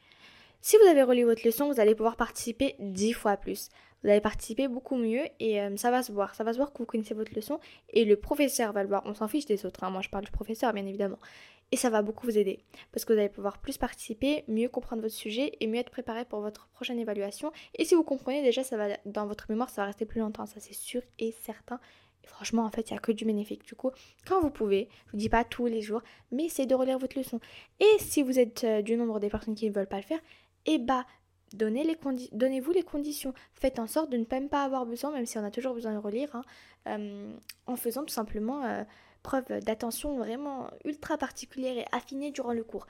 Si 0.62 0.78
vous 0.78 0.88
avez 0.88 1.04
relu 1.04 1.24
votre 1.24 1.46
leçon, 1.46 1.68
vous 1.68 1.82
allez 1.82 1.96
pouvoir 1.96 2.16
participer 2.16 2.76
dix 2.80 3.12
fois 3.12 3.36
plus 3.36 3.70
vous 4.04 4.10
allez 4.10 4.22
participer 4.22 4.68
beaucoup 4.68 4.96
mieux 4.96 5.24
et 5.40 5.62
euh, 5.62 5.76
ça 5.78 5.92
va 5.92 6.04
se 6.04 6.12
voir. 6.12 6.36
Ça 6.36 6.44
va 6.44 6.54
se 6.54 6.58
voir 6.58 6.74
que 6.74 6.80
vous 6.80 6.86
connaissez 6.86 7.14
votre 7.14 7.34
leçon 7.36 7.60
et 7.90 8.06
le 8.06 8.16
professeur 8.16 8.74
va 8.74 8.84
le 8.84 8.90
voir. 8.90 9.04
On 9.06 9.14
s'en 9.14 9.28
fiche 9.28 9.46
des 9.46 9.66
autres, 9.66 9.84
hein. 9.84 9.90
moi 9.90 10.02
je 10.02 10.10
parle 10.10 10.26
du 10.26 10.32
professeur 10.32 10.74
bien 10.74 10.86
évidemment. 10.86 11.20
Et 11.74 11.78
ça 11.78 11.90
va 11.90 12.02
beaucoup 12.02 12.26
vous 12.26 12.38
aider 12.38 12.60
parce 12.92 13.06
que 13.06 13.14
vous 13.14 13.20
allez 13.20 13.30
pouvoir 13.30 13.60
plus 13.60 13.78
participer, 13.78 14.44
mieux 14.48 14.68
comprendre 14.68 15.02
votre 15.02 15.14
sujet 15.14 15.54
et 15.62 15.68
mieux 15.68 15.80
être 15.80 15.90
préparé 15.90 16.26
pour 16.26 16.42
votre 16.42 16.68
prochaine 16.74 17.00
évaluation. 17.00 17.52
Et 17.76 17.86
si 17.86 17.96
vous 17.96 18.04
comprenez 18.04 18.42
déjà, 18.42 18.64
ça 18.64 18.76
va 18.76 18.98
dans 19.06 19.26
votre 19.26 19.46
mémoire, 19.50 19.70
ça 19.70 19.84
va 19.84 19.88
rester 19.88 20.06
plus 20.06 20.20
longtemps, 20.20 20.46
ça 20.46 20.60
c'est 20.60 20.74
sûr 20.74 21.02
et 21.20 21.34
certain. 21.44 21.80
Et 22.24 22.28
franchement, 22.28 22.66
en 22.66 22.72
fait, 22.72 22.90
il 22.90 22.94
n'y 22.94 22.98
a 22.98 23.02
que 23.02 23.14
du 23.14 23.26
bénéfique. 23.26 23.66
Du 23.66 23.76
coup, 23.76 23.92
quand 24.28 24.42
vous 24.42 24.52
pouvez, 24.52 24.90
je 25.08 25.12
vous 25.12 25.18
dis 25.18 25.30
pas 25.30 25.44
tous 25.44 25.66
les 25.66 25.82
jours, 25.82 26.02
mais 26.32 26.46
essayez 26.46 26.68
de 26.68 26.76
relire 26.76 27.00
votre 27.00 27.18
leçon. 27.18 27.40
Et 27.80 27.98
si 28.00 28.22
vous 28.22 28.38
êtes 28.38 28.64
euh, 28.64 28.82
du 28.82 28.98
nombre 28.98 29.20
des 29.20 29.30
personnes 29.30 29.56
qui 29.56 29.70
ne 29.70 29.74
veulent 29.74 29.88
pas 29.88 29.98
le 29.98 30.04
faire, 30.04 30.20
eh 30.66 30.78
bah, 30.78 31.06
Donnez-vous 31.54 32.72
les, 32.72 32.84
conditions. 32.84 33.34
Faites 33.54 33.80
en 33.80 33.88
sorte 33.88 34.10
de 34.10 34.18
ne 34.18 34.26
même 34.32 34.50
pas 34.50 34.64
avoir 34.64 34.86
besoin, 34.86 35.12
même 35.12 35.26
si 35.26 35.38
on 35.38 35.44
a 35.44 35.52
toujours 35.52 35.74
besoin 35.74 35.94
de 35.94 35.98
relire, 35.98 36.36
hein, 36.36 36.44
euh, 36.88 37.34
en 37.68 37.76
faisant 37.76 38.04
tout 38.04 38.14
simplement 38.14 38.64
euh, 38.64 38.84
preuve 39.24 39.46
d'attention 39.60 40.18
vraiment 40.18 40.70
ultra 40.86 41.18
particulière 41.18 41.78
et 41.78 41.86
affinée 41.92 42.32
durant 42.32 42.54
le 42.54 42.64
cours. 42.64 42.88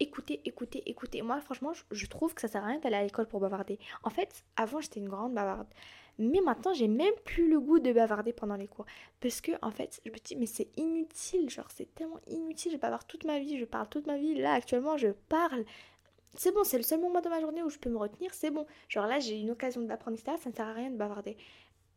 Écoutez, 0.00 0.40
écoutez, 0.44 0.82
écoutez. 0.86 1.22
Moi, 1.22 1.40
franchement, 1.40 1.72
je, 1.90 2.06
trouve 2.06 2.34
que 2.34 2.40
ça 2.40 2.48
sert 2.48 2.64
à 2.64 2.66
rien 2.66 2.80
d'aller 2.80 2.96
à 2.96 3.02
l'école 3.02 3.26
pour 3.26 3.38
bavarder. 3.38 3.78
En 4.02 4.10
fait, 4.10 4.44
avant, 4.56 4.80
j'étais 4.80 4.98
une 4.98 5.08
grande 5.08 5.34
bavarde. 5.34 5.68
Mais 6.18 6.40
maintenant, 6.40 6.72
j'ai 6.74 6.88
même 6.88 7.14
plus 7.24 7.48
le 7.48 7.60
goût 7.60 7.78
de 7.78 7.92
bavarder 7.92 8.32
pendant 8.32 8.56
les 8.56 8.66
cours. 8.66 8.86
Parce 9.20 9.40
que, 9.40 9.52
en 9.62 9.70
fait, 9.70 10.00
je 10.04 10.10
me 10.10 10.16
dis, 10.16 10.36
mais 10.36 10.46
c'est 10.46 10.68
inutile. 10.76 11.48
Genre, 11.48 11.68
c'est 11.72 11.92
tellement 11.94 12.20
inutile. 12.26 12.72
Je 12.72 12.76
bavarde 12.76 13.06
toute 13.06 13.24
ma 13.24 13.38
vie. 13.38 13.58
Je 13.58 13.64
parle 13.64 13.88
toute 13.88 14.06
ma 14.06 14.16
vie. 14.16 14.34
Là, 14.34 14.54
actuellement, 14.54 14.96
je 14.96 15.08
parle 15.28 15.64
c'est 16.36 16.52
bon, 16.52 16.64
c'est 16.64 16.76
le 16.76 16.82
seul 16.82 17.00
moment 17.00 17.20
de 17.20 17.28
ma 17.28 17.40
journée 17.40 17.62
où 17.62 17.70
je 17.70 17.78
peux 17.78 17.90
me 17.90 17.98
retenir, 17.98 18.32
c'est 18.34 18.50
bon. 18.50 18.66
Genre 18.88 19.06
là, 19.06 19.18
j'ai 19.18 19.38
une 19.38 19.50
occasion 19.50 19.82
d'apprendre, 19.82 20.18
ça 20.18 20.32
ne 20.32 20.54
sert 20.54 20.66
à 20.66 20.72
rien 20.72 20.90
de 20.90 20.96
bavarder. 20.96 21.36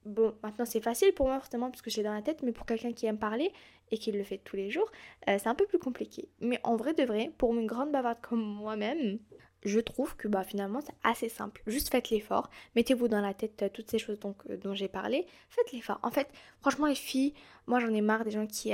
Bon, 0.07 0.33
maintenant 0.41 0.63
c'est 0.63 0.79
facile 0.79 1.13
pour 1.13 1.27
moi 1.27 1.37
forcément 1.37 1.69
parce 1.69 1.81
que 1.81 1.89
j'ai 1.89 2.01
dans 2.01 2.13
la 2.13 2.21
tête, 2.21 2.41
mais 2.41 2.53
pour 2.53 2.65
quelqu'un 2.65 2.93
qui 2.93 3.05
aime 3.07 3.17
parler 3.17 3.51
et 3.91 3.97
qui 3.97 4.13
le 4.13 4.23
fait 4.23 4.37
tous 4.37 4.55
les 4.55 4.69
jours, 4.69 4.89
euh, 5.27 5.37
c'est 5.37 5.47
un 5.49 5.55
peu 5.55 5.65
plus 5.65 5.79
compliqué. 5.79 6.29
Mais 6.39 6.61
en 6.63 6.77
vrai 6.77 6.93
de 6.93 7.03
vrai, 7.03 7.33
pour 7.37 7.53
une 7.53 7.67
grande 7.67 7.91
bavarde 7.91 8.19
comme 8.21 8.41
moi-même, 8.41 9.19
je 9.63 9.81
trouve 9.81 10.15
que 10.15 10.29
bah, 10.29 10.45
finalement 10.45 10.79
c'est 10.79 10.95
assez 11.03 11.27
simple. 11.27 11.61
Juste 11.67 11.89
faites 11.91 12.09
l'effort, 12.09 12.49
mettez-vous 12.77 13.09
dans 13.09 13.19
la 13.19 13.33
tête 13.33 13.63
euh, 13.63 13.69
toutes 13.69 13.91
ces 13.91 13.99
choses 13.99 14.17
donc, 14.19 14.37
euh, 14.49 14.55
dont 14.55 14.73
j'ai 14.73 14.87
parlé, 14.87 15.27
faites 15.49 15.73
l'effort. 15.73 15.99
En 16.03 16.11
fait, 16.11 16.29
franchement 16.61 16.87
les 16.87 16.95
filles, 16.95 17.33
moi 17.65 17.81
j'en 17.81 17.93
ai 17.93 17.99
marre 18.01 18.23
des 18.23 18.31
gens 18.31 18.47
qui 18.47 18.71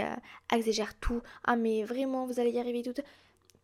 exagèrent 0.54 1.00
tout. 1.00 1.24
Ah 1.46 1.56
mais 1.56 1.84
vraiment, 1.84 2.28
vous 2.28 2.40
allez 2.40 2.52
y 2.52 2.60
arriver 2.60 2.84
tout. 2.84 2.94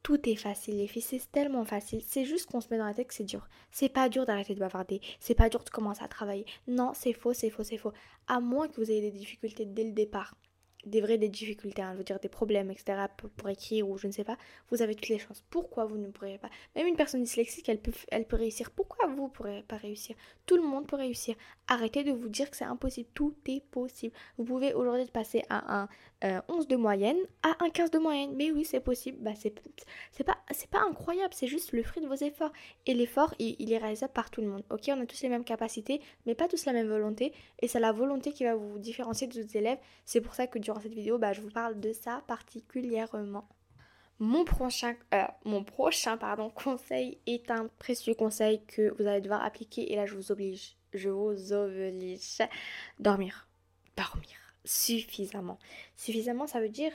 Tout 0.04 0.30
est 0.30 0.36
facile, 0.36 0.78
les 0.78 0.88
filles, 0.88 1.02
c'est 1.02 1.32
tellement 1.32 1.66
facile. 1.66 2.02
C'est 2.06 2.26
juste 2.26 2.46
qu'on 2.46 2.62
se 2.62 2.70
met 2.70 2.78
dans 2.78 2.86
la 2.86 2.94
tête 2.94 3.08
que 3.08 3.14
c'est 3.14 3.26
dur. 3.26 3.48
C'est 3.70 3.90
pas 3.90 4.10
dur 4.10 4.26
d'arrêter 4.26 4.56
de 4.56 4.60
bavarder. 4.60 5.02
C'est 5.20 5.36
pas 5.36 5.50
dur 5.50 5.64
de 5.64 5.70
commencer 5.70 6.04
à 6.04 6.08
travailler. 6.08 6.46
Non, 6.68 6.92
c'est 6.94 7.14
faux, 7.14 7.34
c'est 7.34 7.50
faux, 7.50 7.64
c'est 7.64 7.78
faux. 7.78 7.94
À 8.28 8.40
moins 8.40 8.68
que 8.68 8.78
vous 8.78 8.90
ayez 8.90 9.02
des 9.02 9.12
difficultés 9.12 9.66
dès 9.66 9.84
le 9.84 9.92
départ 9.92 10.36
des 10.86 11.02
vraies 11.02 11.18
des 11.18 11.30
difficultés, 11.30 11.82
hein, 11.82 11.92
je 11.94 11.98
veux 11.98 12.04
dire 12.04 12.20
des 12.20 12.30
problèmes, 12.30 12.72
etc. 12.72 13.06
Pour, 13.38 13.50
écrire 13.50 13.88
ou 13.90 13.98
je 13.98 14.08
ne 14.08 14.12
sais 14.12 14.24
pas, 14.24 14.38
vous 14.70 14.82
avez 14.82 14.96
toutes 14.96 15.10
les 15.10 15.20
chances. 15.20 15.44
Pourquoi 15.50 15.86
vous 15.86 15.98
ne 15.98 16.08
pourrez 16.08 16.38
pas? 16.38 16.50
Même 16.76 16.88
une 16.88 16.96
personne 16.96 17.24
dyslexique, 17.24 17.68
elle 17.68 17.80
peut, 17.80 17.92
elle 18.10 18.26
peut 18.26 18.38
réussir. 18.38 18.72
Pourquoi 18.72 19.08
vous 19.08 19.24
ne 19.24 19.30
pourrez 19.30 19.64
pas 19.68 19.78
réussir? 19.78 20.16
Tout 20.46 20.56
le 20.56 20.64
monde 20.64 20.88
peut 20.88 20.96
réussir. 20.96 21.36
Arrêtez 21.68 22.04
de 22.04 22.12
vous 22.12 22.30
dire 22.30 22.50
que 22.50 22.58
c'est 22.58 22.66
impossible. 22.66 23.10
Tout 23.14 23.36
est 23.48 23.64
possible. 23.72 24.14
Vous 24.38 24.46
pouvez 24.46 24.74
aujourd'hui 24.74 25.06
passer 25.12 25.44
à 25.50 25.82
un 25.82 25.90
11 26.22 26.64
euh, 26.64 26.66
de 26.68 26.76
moyenne 26.76 27.18
à 27.44 27.56
un 27.64 27.70
15 27.70 27.92
de 27.92 28.00
moyenne. 28.00 28.34
Mais 28.36 28.52
oui, 28.52 28.66
c'est 28.66 28.80
possible. 28.80 29.18
Bah, 29.22 29.32
c'est 29.36 30.24
pas, 30.24 30.38
pas 30.72 30.82
incroyable, 30.82 31.34
c'est 31.34 31.48
juste 31.48 31.72
le 31.72 31.84
fruit 31.84 32.02
de 32.02 32.08
vos 32.08 32.16
efforts. 32.16 32.52
Et 32.86 32.94
l'effort, 32.94 33.34
il, 33.40 33.56
il, 33.60 33.72
est 33.72 33.78
réalisable 33.78 34.14
par 34.14 34.30
tout 34.30 34.42
le 34.42 34.48
monde. 34.48 34.64
Ok, 34.70 34.90
on 34.90 35.02
a 35.02 35.06
tous 35.06 35.22
les 35.22 35.30
mêmes 35.30 35.44
capacités, 35.44 36.02
mais 36.26 36.36
pas 36.36 36.48
tous 36.48 36.66
la 36.66 36.74
même 36.74 36.88
volonté. 36.88 37.34
Et 37.62 37.68
c'est 37.68 37.80
la 37.80 37.92
volonté 37.92 38.32
qui 38.32 38.44
va 38.44 38.56
vous 38.56 38.80
différencier 38.80 39.28
des 39.28 39.40
autres 39.40 39.56
élèves. 39.56 39.80
C'est 40.06 40.22
pour 40.22 40.34
ça 40.34 40.48
que 40.48 40.60
durant 40.70 40.82
cette 40.82 40.94
vidéo, 40.94 41.18
bah, 41.18 41.34
je 41.34 41.42
vous 41.42 41.50
parle 41.50 41.80
de 41.80 41.92
ça 41.94 42.24
particulièrement. 42.28 43.50
Mon 44.20 44.46
prochain, 44.46 44.96
euh, 45.16 45.24
mon 45.44 45.64
prochain 45.64 46.16
pardon, 46.16 46.50
conseil 46.56 47.18
est 47.26 47.50
un 47.50 47.70
précieux 47.80 48.14
conseil 48.14 48.64
que 48.68 48.94
vous 49.00 49.08
allez 49.08 49.22
devoir 49.22 49.44
appliquer 49.44 49.92
et 49.92 49.96
là 49.96 50.06
je 50.06 50.14
vous 50.14 50.32
oblige, 50.32 50.76
je 50.94 51.10
vous 51.10 51.54
oblige, 51.54 52.38
dormir, 53.00 53.48
dormir 53.98 54.38
suffisamment. 54.64 55.58
Suffisamment 55.96 56.46
ça 56.46 56.62
veut 56.62 56.70
dire 56.70 56.92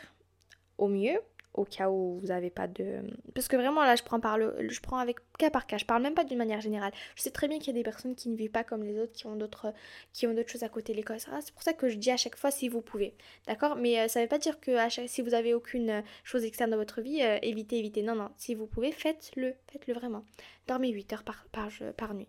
au 0.78 0.87
mieux 0.87 1.19
au 1.54 1.64
cas 1.64 1.88
où 1.88 2.18
vous 2.20 2.26
n'avez 2.26 2.50
pas 2.50 2.66
de... 2.66 3.00
Parce 3.34 3.49
que 3.49 3.56
vraiment 3.56 3.82
là 3.84 3.96
je 3.96 4.02
prends, 4.02 4.20
par 4.20 4.38
le... 4.38 4.56
je 4.68 4.80
prends 4.80 4.99
avec 4.99 5.18
cas 5.38 5.50
par 5.50 5.66
cas, 5.66 5.78
je 5.78 5.84
parle 5.84 6.02
même 6.02 6.14
pas 6.14 6.25
d'une 6.25 6.38
manière 6.38 6.61
générale. 6.61 6.92
Je 7.14 7.23
sais 7.23 7.30
très 7.30 7.49
bien 7.49 7.58
qu'il 7.58 7.68
y 7.68 7.70
a 7.70 7.75
des 7.75 7.84
personnes 7.84 8.14
qui 8.14 8.28
ne 8.28 8.37
vivent 8.37 8.50
pas 8.50 8.64
comme 8.64 8.82
les 8.82 8.99
autres, 8.99 9.12
qui 9.12 9.26
ont 9.26 9.37
d'autres 9.37 9.73
qui 10.12 10.26
ont 10.26 10.34
d'autres 10.34 10.50
choses 10.50 10.64
à 10.64 10.68
côté 10.68 10.92
de 10.92 10.99
l'école. 10.99 11.18
C'est 11.20 11.54
pour 11.54 11.62
ça 11.62 11.73
que 11.73 11.88
je 11.88 11.96
dis 11.96 12.11
à 12.11 12.16
chaque 12.16 12.37
fois 12.37 12.50
si 12.50 12.68
vous 12.68 12.82
pouvez. 12.82 13.14
D'accord? 13.46 13.76
Mais 13.76 14.00
euh, 14.00 14.08
ça 14.08 14.20
ne 14.20 14.25
veut 14.25 14.28
pas 14.28 14.38
dire 14.38 14.61
que 14.61 14.73
si 15.06 15.23
vous 15.23 15.34
avez 15.34 15.54
aucune 15.54 15.90
euh, 15.90 16.02
chose 16.25 16.44
externe 16.44 16.70
dans 16.70 16.76
votre 16.76 17.00
vie, 17.00 17.23
euh, 17.23 17.38
évitez, 17.42 17.78
évitez. 17.78 18.02
Non, 18.02 18.14
non, 18.14 18.30
si 18.37 18.54
vous 18.54 18.66
pouvez, 18.66 18.92
faites-le. 18.92 19.54
Faites-le 19.70 19.94
vraiment. 19.94 20.25
Dormez 20.66 20.90
8 20.90 21.12
heures 21.12 21.25
par, 21.25 21.46
par, 21.52 21.68
par 21.96 22.14
nuit. 22.14 22.28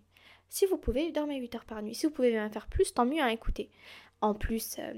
Si 0.50 0.66
vous 0.66 0.78
pouvez, 0.78 1.12
dormez 1.12 1.38
8 1.38 1.56
heures 1.56 1.66
par 1.66 1.82
nuit. 1.82 1.96
Si 1.96 2.06
vous 2.06 2.12
pouvez 2.12 2.32
même 2.32 2.52
faire 2.52 2.68
plus, 2.68 2.94
tant 2.94 3.06
mieux 3.06 3.22
à 3.22 3.32
écouter. 3.32 3.70
En 4.22 4.34
plus, 4.34 4.78
euh, 4.80 4.94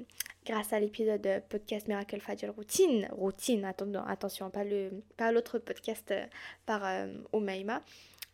grâce 0.45 0.73
à 0.73 0.79
l'épisode 0.79 1.27
podcast 1.49 1.87
Miracle 1.87 2.19
Fajr 2.19 2.53
Routine, 2.53 3.07
routine, 3.11 3.65
attention, 3.65 4.49
pas 4.49 4.63
pas 5.17 5.31
l'autre 5.31 5.59
podcast 5.59 6.11
euh, 6.11 6.25
par 6.65 6.85
euh, 6.85 7.13
Omaima. 7.33 7.81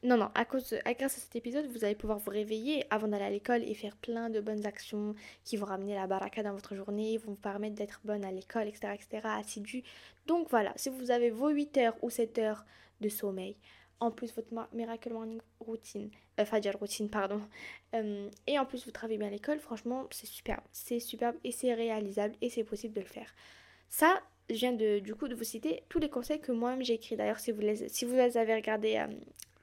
Non, 0.03 0.17
non, 0.17 0.29
à 0.35 0.43
cause, 0.43 0.75
grâce 0.85 1.17
à 1.17 1.21
cet 1.21 1.35
épisode, 1.37 1.65
vous 1.67 1.85
allez 1.85 1.95
pouvoir 1.95 2.19
vous 2.19 2.29
réveiller 2.29 2.85
avant 2.89 3.07
d'aller 3.07 3.23
à 3.23 3.29
l'école 3.29 3.63
et 3.63 3.73
faire 3.73 3.95
plein 3.95 4.29
de 4.29 4.41
bonnes 4.41 4.65
actions 4.65 5.15
qui 5.45 5.55
vont 5.55 5.65
ramener 5.65 5.95
la 5.95 6.07
baraka 6.07 6.43
dans 6.43 6.51
votre 6.51 6.75
journée, 6.75 7.17
vont 7.17 7.31
vous 7.31 7.37
permettre 7.37 7.75
d'être 7.75 8.01
bonne 8.03 8.25
à 8.25 8.31
l'école, 8.31 8.67
etc., 8.67 8.93
etc., 8.93 9.21
assidu. 9.23 9.83
Donc 10.27 10.49
voilà, 10.49 10.73
si 10.75 10.89
vous 10.89 11.09
avez 11.09 11.29
vos 11.29 11.49
8 11.49 11.77
heures 11.77 11.95
ou 12.01 12.09
7 12.09 12.37
heures 12.39 12.65
de 12.99 13.07
sommeil, 13.07 13.55
en 13.99 14.11
plus 14.11 14.33
votre 14.35 14.49
Miracle 14.73 15.13
Morning 15.13 15.39
Routine, 15.59 16.09
euh, 16.39 16.45
Fajr 16.45 16.77
Routine, 16.77 17.09
pardon, 17.09 17.41
euh, 17.95 18.29
et 18.47 18.59
en 18.59 18.65
plus 18.65 18.85
vous 18.85 18.91
travaillez 18.91 19.17
bien 19.17 19.27
à 19.27 19.31
l'école, 19.31 19.59
franchement, 19.59 20.07
c'est 20.11 20.27
superbe. 20.27 20.63
C'est 20.71 20.99
superbe 20.99 21.35
et 21.43 21.51
c'est 21.51 21.73
réalisable 21.73 22.35
et 22.41 22.49
c'est 22.49 22.63
possible 22.63 22.93
de 22.93 23.01
le 23.01 23.07
faire. 23.07 23.33
Ça, 23.89 24.21
je 24.49 24.55
viens 24.55 24.73
du 24.73 25.15
coup 25.15 25.27
de 25.27 25.35
vous 25.35 25.43
citer 25.43 25.83
tous 25.89 25.99
les 25.99 26.09
conseils 26.09 26.41
que 26.41 26.51
moi-même 26.51 26.83
j'ai 26.83 26.95
écrits. 26.95 27.15
D'ailleurs, 27.15 27.39
si 27.39 27.51
vous 27.51 27.61
les, 27.61 27.87
si 27.89 28.05
vous 28.05 28.15
avez 28.15 28.55
regardés, 28.55 28.97
euh, 28.97 29.07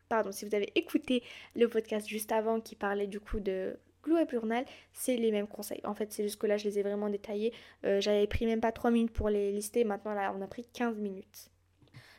pardon, 0.08 0.32
si 0.32 0.44
vous 0.44 0.54
avez 0.54 0.72
écouté 0.74 1.22
le 1.54 1.68
podcast 1.68 2.08
juste 2.08 2.32
avant 2.32 2.60
qui 2.60 2.76
parlait 2.76 3.06
du 3.06 3.20
coup 3.20 3.40
de 3.40 3.76
Glue 4.02 4.18
et 4.18 4.26
Journal, 4.30 4.64
c'est 4.94 5.16
les 5.16 5.30
mêmes 5.30 5.48
conseils. 5.48 5.82
En 5.84 5.94
fait, 5.94 6.10
c'est 6.12 6.22
juste 6.22 6.40
que 6.40 6.46
là, 6.46 6.56
je 6.56 6.64
les 6.64 6.78
ai 6.78 6.82
vraiment 6.82 7.10
détaillés. 7.10 7.52
J'avais 7.82 8.26
pris 8.26 8.46
même 8.46 8.62
pas 8.62 8.72
3 8.72 8.90
minutes 8.90 9.12
pour 9.12 9.28
les 9.28 9.52
lister. 9.52 9.84
Maintenant, 9.84 10.14
là, 10.14 10.34
on 10.34 10.40
a 10.40 10.46
pris 10.46 10.64
15 10.72 10.96
minutes. 10.96 11.49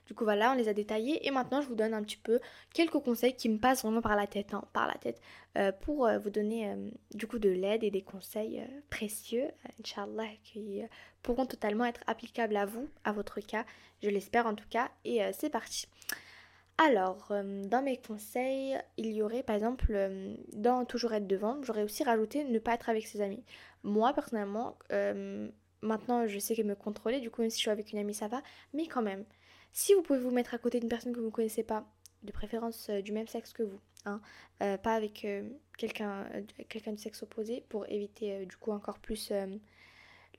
Du 0.07 0.15
coup 0.15 0.23
voilà, 0.23 0.51
on 0.51 0.55
les 0.55 0.67
a 0.67 0.73
détaillés. 0.73 1.25
Et 1.25 1.31
maintenant 1.31 1.61
je 1.61 1.67
vous 1.67 1.75
donne 1.75 1.93
un 1.93 2.03
petit 2.03 2.17
peu 2.17 2.39
quelques 2.73 2.99
conseils 2.99 3.35
qui 3.35 3.49
me 3.49 3.57
passent 3.57 3.83
vraiment 3.83 4.01
par 4.01 4.15
la 4.15 4.27
tête, 4.27 4.53
hein, 4.53 4.63
par 4.73 4.87
la 4.87 4.95
tête, 4.95 5.21
euh, 5.57 5.71
pour 5.71 6.05
euh, 6.05 6.17
vous 6.17 6.29
donner 6.29 6.69
euh, 6.69 6.89
du 7.13 7.27
coup 7.27 7.39
de 7.39 7.49
l'aide 7.49 7.83
et 7.83 7.91
des 7.91 8.01
conseils 8.01 8.65
précieux, 8.89 9.47
Inch'Allah, 9.79 10.29
qui 10.43 10.81
pourront 11.21 11.45
totalement 11.45 11.85
être 11.85 12.01
applicables 12.07 12.55
à 12.55 12.65
vous, 12.65 12.87
à 13.03 13.11
votre 13.11 13.39
cas, 13.41 13.65
je 14.01 14.09
l'espère 14.09 14.45
en 14.47 14.55
tout 14.55 14.67
cas, 14.69 14.89
et 15.05 15.21
c'est 15.33 15.49
parti. 15.49 15.87
Alors, 16.77 17.31
dans 17.65 17.83
mes 17.83 17.97
conseils, 17.97 18.75
il 18.97 19.11
y 19.11 19.21
aurait 19.21 19.43
par 19.43 19.55
exemple, 19.55 19.93
dans 20.53 20.83
toujours 20.85 21.13
être 21.13 21.27
devant, 21.27 21.61
j'aurais 21.61 21.83
aussi 21.83 22.03
rajouté 22.03 22.43
ne 22.43 22.59
pas 22.59 22.73
être 22.73 22.89
avec 22.89 23.05
ses 23.05 23.21
amis. 23.21 23.43
Moi 23.83 24.13
personnellement, 24.13 24.77
maintenant 25.81 26.25
je 26.27 26.39
sais 26.39 26.55
que 26.55 26.63
me 26.63 26.75
contrôler, 26.75 27.19
du 27.19 27.29
coup 27.29 27.41
même 27.41 27.51
si 27.51 27.57
je 27.57 27.61
suis 27.61 27.71
avec 27.71 27.91
une 27.91 27.99
amie 27.99 28.15
ça 28.15 28.27
va, 28.27 28.41
mais 28.73 28.87
quand 28.87 29.03
même, 29.03 29.25
si 29.73 29.93
vous 29.93 30.01
pouvez 30.01 30.19
vous 30.19 30.31
mettre 30.31 30.53
à 30.53 30.57
côté 30.57 30.79
d'une 30.79 30.89
personne 30.89 31.13
que 31.13 31.19
vous 31.19 31.27
ne 31.27 31.31
connaissez 31.31 31.63
pas, 31.63 31.85
de 32.23 32.31
préférence 32.31 32.89
euh, 32.89 33.01
du 33.01 33.11
même 33.11 33.27
sexe 33.27 33.53
que 33.53 33.63
vous, 33.63 33.79
hein, 34.05 34.21
euh, 34.61 34.77
pas 34.77 34.93
avec 34.93 35.25
euh, 35.25 35.49
quelqu'un 35.77 36.27
quelqu'un 36.69 36.91
du 36.91 37.01
sexe 37.01 37.23
opposé 37.23 37.63
pour 37.69 37.89
éviter 37.89 38.45
du 38.45 38.55
coup 38.57 38.71
encore 38.71 38.99
plus 38.99 39.31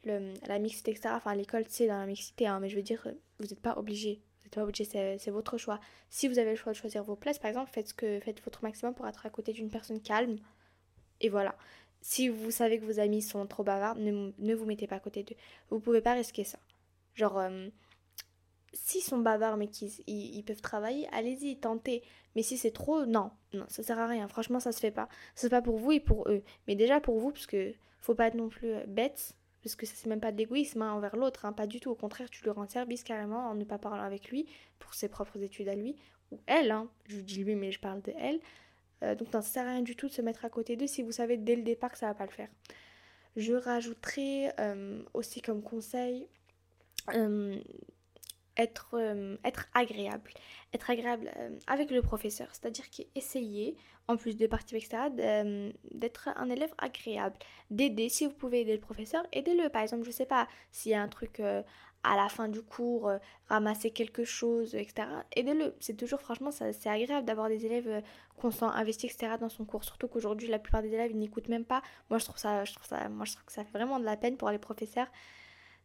la 0.04 0.58
mixité, 0.58 0.90
etc. 0.90 1.14
Enfin, 1.14 1.34
l'école, 1.34 1.64
c'est 1.68 1.86
dans 1.86 1.98
la 1.98 2.06
mixité, 2.06 2.46
hein, 2.46 2.58
mais 2.60 2.68
je 2.68 2.76
veux 2.76 2.82
dire, 2.82 3.06
vous 3.38 3.46
n'êtes 3.46 3.60
pas 3.60 3.76
obligé. 3.76 4.20
Vous 4.38 4.44
n'êtes 4.44 4.54
pas 4.54 4.64
obligé, 4.64 4.84
c'est 4.84 5.30
votre 5.30 5.58
choix. 5.58 5.78
Si 6.10 6.26
vous 6.26 6.40
avez 6.40 6.50
le 6.50 6.56
choix 6.56 6.72
de 6.72 6.76
choisir 6.76 7.04
vos 7.04 7.14
places, 7.14 7.38
par 7.38 7.48
exemple, 7.48 7.70
faites, 7.72 7.94
votre 8.44 8.64
maximum 8.64 8.94
pour 8.94 9.06
être 9.06 9.26
à 9.26 9.30
côté 9.30 9.52
d'une 9.52 9.70
personne 9.70 10.00
calme. 10.00 10.38
Et 11.20 11.28
voilà. 11.28 11.56
Si 12.00 12.28
vous 12.28 12.50
savez 12.50 12.80
que 12.80 12.84
vos 12.84 12.98
amis 12.98 13.22
sont 13.22 13.46
trop 13.46 13.62
bavards, 13.62 13.96
ne, 13.96 14.32
ne 14.36 14.54
vous 14.56 14.64
mettez 14.64 14.88
pas 14.88 14.96
à 14.96 15.00
côté 15.00 15.22
d'eux. 15.22 15.36
Vous 15.70 15.78
pouvez 15.78 16.00
pas 16.00 16.14
risquer 16.14 16.42
ça. 16.42 16.58
Genre, 17.14 17.40
s'ils 18.72 19.02
sont 19.02 19.18
bavards 19.18 19.56
mais 19.56 19.68
qu'ils 19.68 19.90
ils, 20.06 20.42
peuvent 20.44 20.60
travailler, 20.60 21.08
allez-y, 21.12 21.58
tentez. 21.58 22.02
Mais 22.34 22.42
si 22.42 22.56
c'est 22.56 22.70
trop, 22.70 23.04
non, 23.04 23.30
non, 23.52 23.64
ça 23.68 23.82
sert 23.82 23.98
à 23.98 24.06
rien. 24.06 24.28
Franchement, 24.28 24.60
ça 24.60 24.72
se 24.72 24.80
fait 24.80 24.90
pas. 24.90 25.08
C'est 25.34 25.50
pas 25.50 25.62
pour 25.62 25.76
vous 25.76 25.92
et 25.92 26.00
pour 26.00 26.28
eux. 26.28 26.42
Mais 26.66 26.74
déjà 26.74 27.00
pour 27.00 27.18
vous, 27.18 27.30
parce 27.30 27.46
que 27.46 27.72
faut 28.00 28.14
pas 28.14 28.26
être 28.26 28.34
non 28.34 28.48
plus 28.48 28.72
euh, 28.72 28.84
bête, 28.86 29.34
parce 29.62 29.76
que 29.76 29.86
ça 29.86 29.94
c'est 29.96 30.08
même 30.08 30.20
pas 30.20 30.32
d'égoïsme 30.32 30.82
hein, 30.82 30.92
envers 30.92 31.16
l'autre, 31.16 31.44
hein, 31.44 31.52
pas 31.52 31.66
du 31.66 31.80
tout. 31.80 31.90
Au 31.90 31.94
contraire, 31.94 32.30
tu 32.30 32.42
lui 32.42 32.50
rends 32.50 32.66
service 32.66 33.04
carrément 33.04 33.48
en 33.50 33.54
ne 33.54 33.64
pas 33.64 33.78
parlant 33.78 34.02
avec 34.02 34.30
lui 34.30 34.46
pour 34.78 34.94
ses 34.94 35.08
propres 35.08 35.40
études 35.42 35.68
à 35.68 35.74
lui 35.74 35.96
ou 36.30 36.40
elle. 36.46 36.70
Hein. 36.70 36.90
Je 37.06 37.20
dis 37.20 37.44
lui, 37.44 37.54
mais 37.54 37.70
je 37.70 37.78
parle 37.78 38.02
de 38.02 38.12
elle. 38.18 38.40
Euh, 39.02 39.14
donc 39.14 39.32
non, 39.32 39.40
ça 39.42 39.48
sert 39.48 39.66
à 39.66 39.72
rien 39.72 39.82
du 39.82 39.96
tout 39.96 40.08
de 40.08 40.12
se 40.12 40.22
mettre 40.22 40.44
à 40.44 40.50
côté 40.50 40.76
d'eux 40.76 40.87
si 40.87 41.02
vous 41.02 41.12
savez 41.12 41.37
dès 41.37 41.56
le 41.56 41.62
départ 41.62 41.92
que 41.92 41.98
ça 41.98 42.06
va 42.06 42.14
pas 42.14 42.26
le 42.26 42.32
faire. 42.32 42.48
Je 43.37 43.54
rajouterai 43.54 44.50
euh, 44.58 45.02
aussi 45.14 45.40
comme 45.40 45.62
conseil 45.62 46.26
être, 48.56 48.94
euh, 48.94 49.36
être 49.44 49.68
agréable. 49.74 50.30
Être 50.74 50.90
agréable 50.90 51.30
euh, 51.36 51.50
avec 51.66 51.90
le 51.90 52.02
professeur, 52.02 52.48
c'est-à-dire 52.52 52.88
qu'essayer, 52.90 53.76
en 54.08 54.16
plus 54.16 54.36
de 54.36 54.46
partir, 54.46 54.76
etc., 54.76 55.04
euh, 55.18 55.72
d'être 55.90 56.28
un 56.36 56.48
élève 56.48 56.72
agréable. 56.78 57.36
D'aider, 57.70 58.08
si 58.08 58.26
vous 58.26 58.32
pouvez 58.32 58.60
aider 58.60 58.74
le 58.74 58.80
professeur, 58.80 59.26
aidez-le. 59.32 59.68
Par 59.68 59.82
exemple, 59.82 60.04
je 60.04 60.10
sais 60.10 60.26
pas, 60.26 60.48
s'il 60.70 60.92
y 60.92 60.94
a 60.94 61.02
un 61.02 61.08
truc 61.08 61.40
à 62.04 62.16
la 62.16 62.28
fin 62.28 62.48
du 62.48 62.62
cours, 62.62 63.10
ramasser 63.48 63.90
quelque 63.90 64.24
chose, 64.24 64.74
etc., 64.74 65.08
aidez-le. 65.36 65.74
C'est 65.78 65.96
toujours, 65.96 66.20
franchement, 66.20 66.50
c'est 66.50 66.86
agréable 66.88 67.26
d'avoir 67.26 67.48
des 67.48 67.64
élèves 67.64 68.02
qu'on 68.36 68.50
sent 68.50 68.64
investis, 68.64 69.12
etc., 69.14 69.34
dans 69.40 69.48
son 69.48 69.64
cours. 69.64 69.84
Surtout 69.84 70.08
qu'aujourd'hui, 70.08 70.48
la 70.48 70.58
plupart 70.58 70.82
des 70.82 70.92
élèves, 70.92 71.14
n'écoutent 71.14 71.48
même 71.48 71.64
pas. 71.64 71.82
Moi, 72.10 72.18
je 72.18 72.24
trouve 72.24 72.38
ça, 72.38 72.64
moi, 73.08 73.24
je 73.24 73.32
trouve 73.32 73.44
que 73.44 73.52
ça 73.52 73.64
fait 73.64 73.72
vraiment 73.72 74.00
de 74.00 74.04
la 74.04 74.16
peine 74.16 74.36
pour 74.36 74.50
les 74.50 74.58
professeurs. 74.58 75.06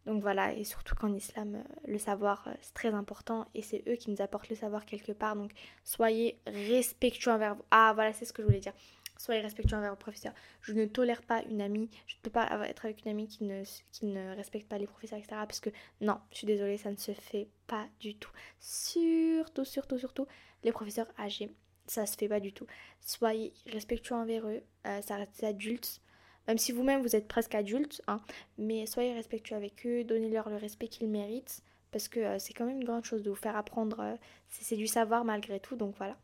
Donc 0.08 0.22
voilà, 0.22 0.54
et 0.54 0.64
surtout 0.64 0.96
qu'en 0.96 1.14
islam, 1.14 1.56
euh, 1.56 1.64
le 1.86 1.98
savoir, 1.98 2.48
euh, 2.48 2.54
c'est 2.62 2.74
très 2.74 2.94
important 2.94 3.46
et 3.54 3.62
c'est 3.62 3.84
eux 3.90 3.98
qui 3.98 4.10
nous 4.10 4.22
apportent 4.22 4.48
le 4.48 4.56
savoir 4.56 4.86
quelque 4.86 5.12
part. 5.12 5.36
Donc 5.36 5.52
soyez 5.84 6.40
respectueux 6.48 7.30
envers 7.30 7.56
vous. 7.56 7.66
Ah 7.72 7.92
voilà, 7.94 8.14
c'est 8.14 8.24
ce 8.24 8.32
que 8.32 8.42
je 8.42 8.48
voulais 8.48 8.62
dire. 8.62 8.72
Soyez 9.18 9.42
respectueux 9.42 9.76
envers 9.76 9.90
vos 9.90 9.98
professeurs. 9.98 10.32
Je 10.62 10.72
ne 10.72 10.86
tolère 10.86 11.22
pas 11.24 11.44
une 11.50 11.60
amie, 11.60 11.90
je 12.06 12.16
ne 12.16 12.22
peux 12.22 12.30
pas 12.30 12.48
être 12.70 12.86
avec 12.86 13.04
une 13.04 13.12
amie 13.12 13.28
qui 13.28 13.44
ne, 13.44 14.36
respecte 14.36 14.70
pas 14.70 14.78
les 14.78 14.88
professeurs, 14.88 15.20
etc. 15.20 15.36
Parce 15.46 15.60
que 15.60 15.72
non, 16.00 16.22
je 16.32 16.38
suis 16.38 16.48
désolée, 16.48 16.78
ça 16.78 16.90
ne 16.90 16.96
se 16.96 17.12
fait 17.12 17.50
pas 17.66 17.86
du 18.00 18.16
tout. 18.16 18.32
Surtout, 18.62 19.66
surtout, 19.66 20.00
surtout, 20.00 20.26
les 20.64 20.72
professeurs 20.72 21.08
âgés, 21.20 21.52
ça 21.86 22.06
se 22.06 22.16
fait 22.16 22.30
pas 22.30 22.40
du 22.40 22.54
tout. 22.54 22.66
Soyez 23.02 23.54
respectueux 23.66 24.16
envers 24.16 24.48
eux, 24.48 24.62
euh, 24.86 25.02
ça 25.02 25.18
reste 25.18 25.42
des 25.42 25.48
adultes 25.48 26.00
même 26.48 26.58
si 26.58 26.72
vous-même 26.72 27.02
vous 27.02 27.16
êtes 27.16 27.28
presque 27.28 27.56
adulte, 27.56 28.02
hein, 28.08 28.22
mais 28.58 28.86
soyez 28.86 29.14
respectueux 29.14 29.56
avec 29.56 29.86
eux, 29.86 30.04
donnez-leur 30.04 30.50
le 30.50 30.56
respect 30.56 30.88
qu'ils 30.88 31.10
méritent, 31.10 31.62
parce 31.92 32.08
que 32.08 32.20
euh, 32.20 32.40
c'est 32.40 32.54
quand 32.54 32.66
même 32.66 32.78
une 32.78 32.86
grande 32.86 33.06
chose 33.06 33.24
de 33.24 33.30
vous 33.30 33.36
faire 33.36 33.56
apprendre, 33.56 34.00
euh, 34.00 34.16
c'est 34.50 34.76
du 34.76 34.88
savoir 34.88 35.26
malgré 35.26 35.60
tout, 35.60 35.76
donc 35.76 35.96
voilà. 35.98 36.18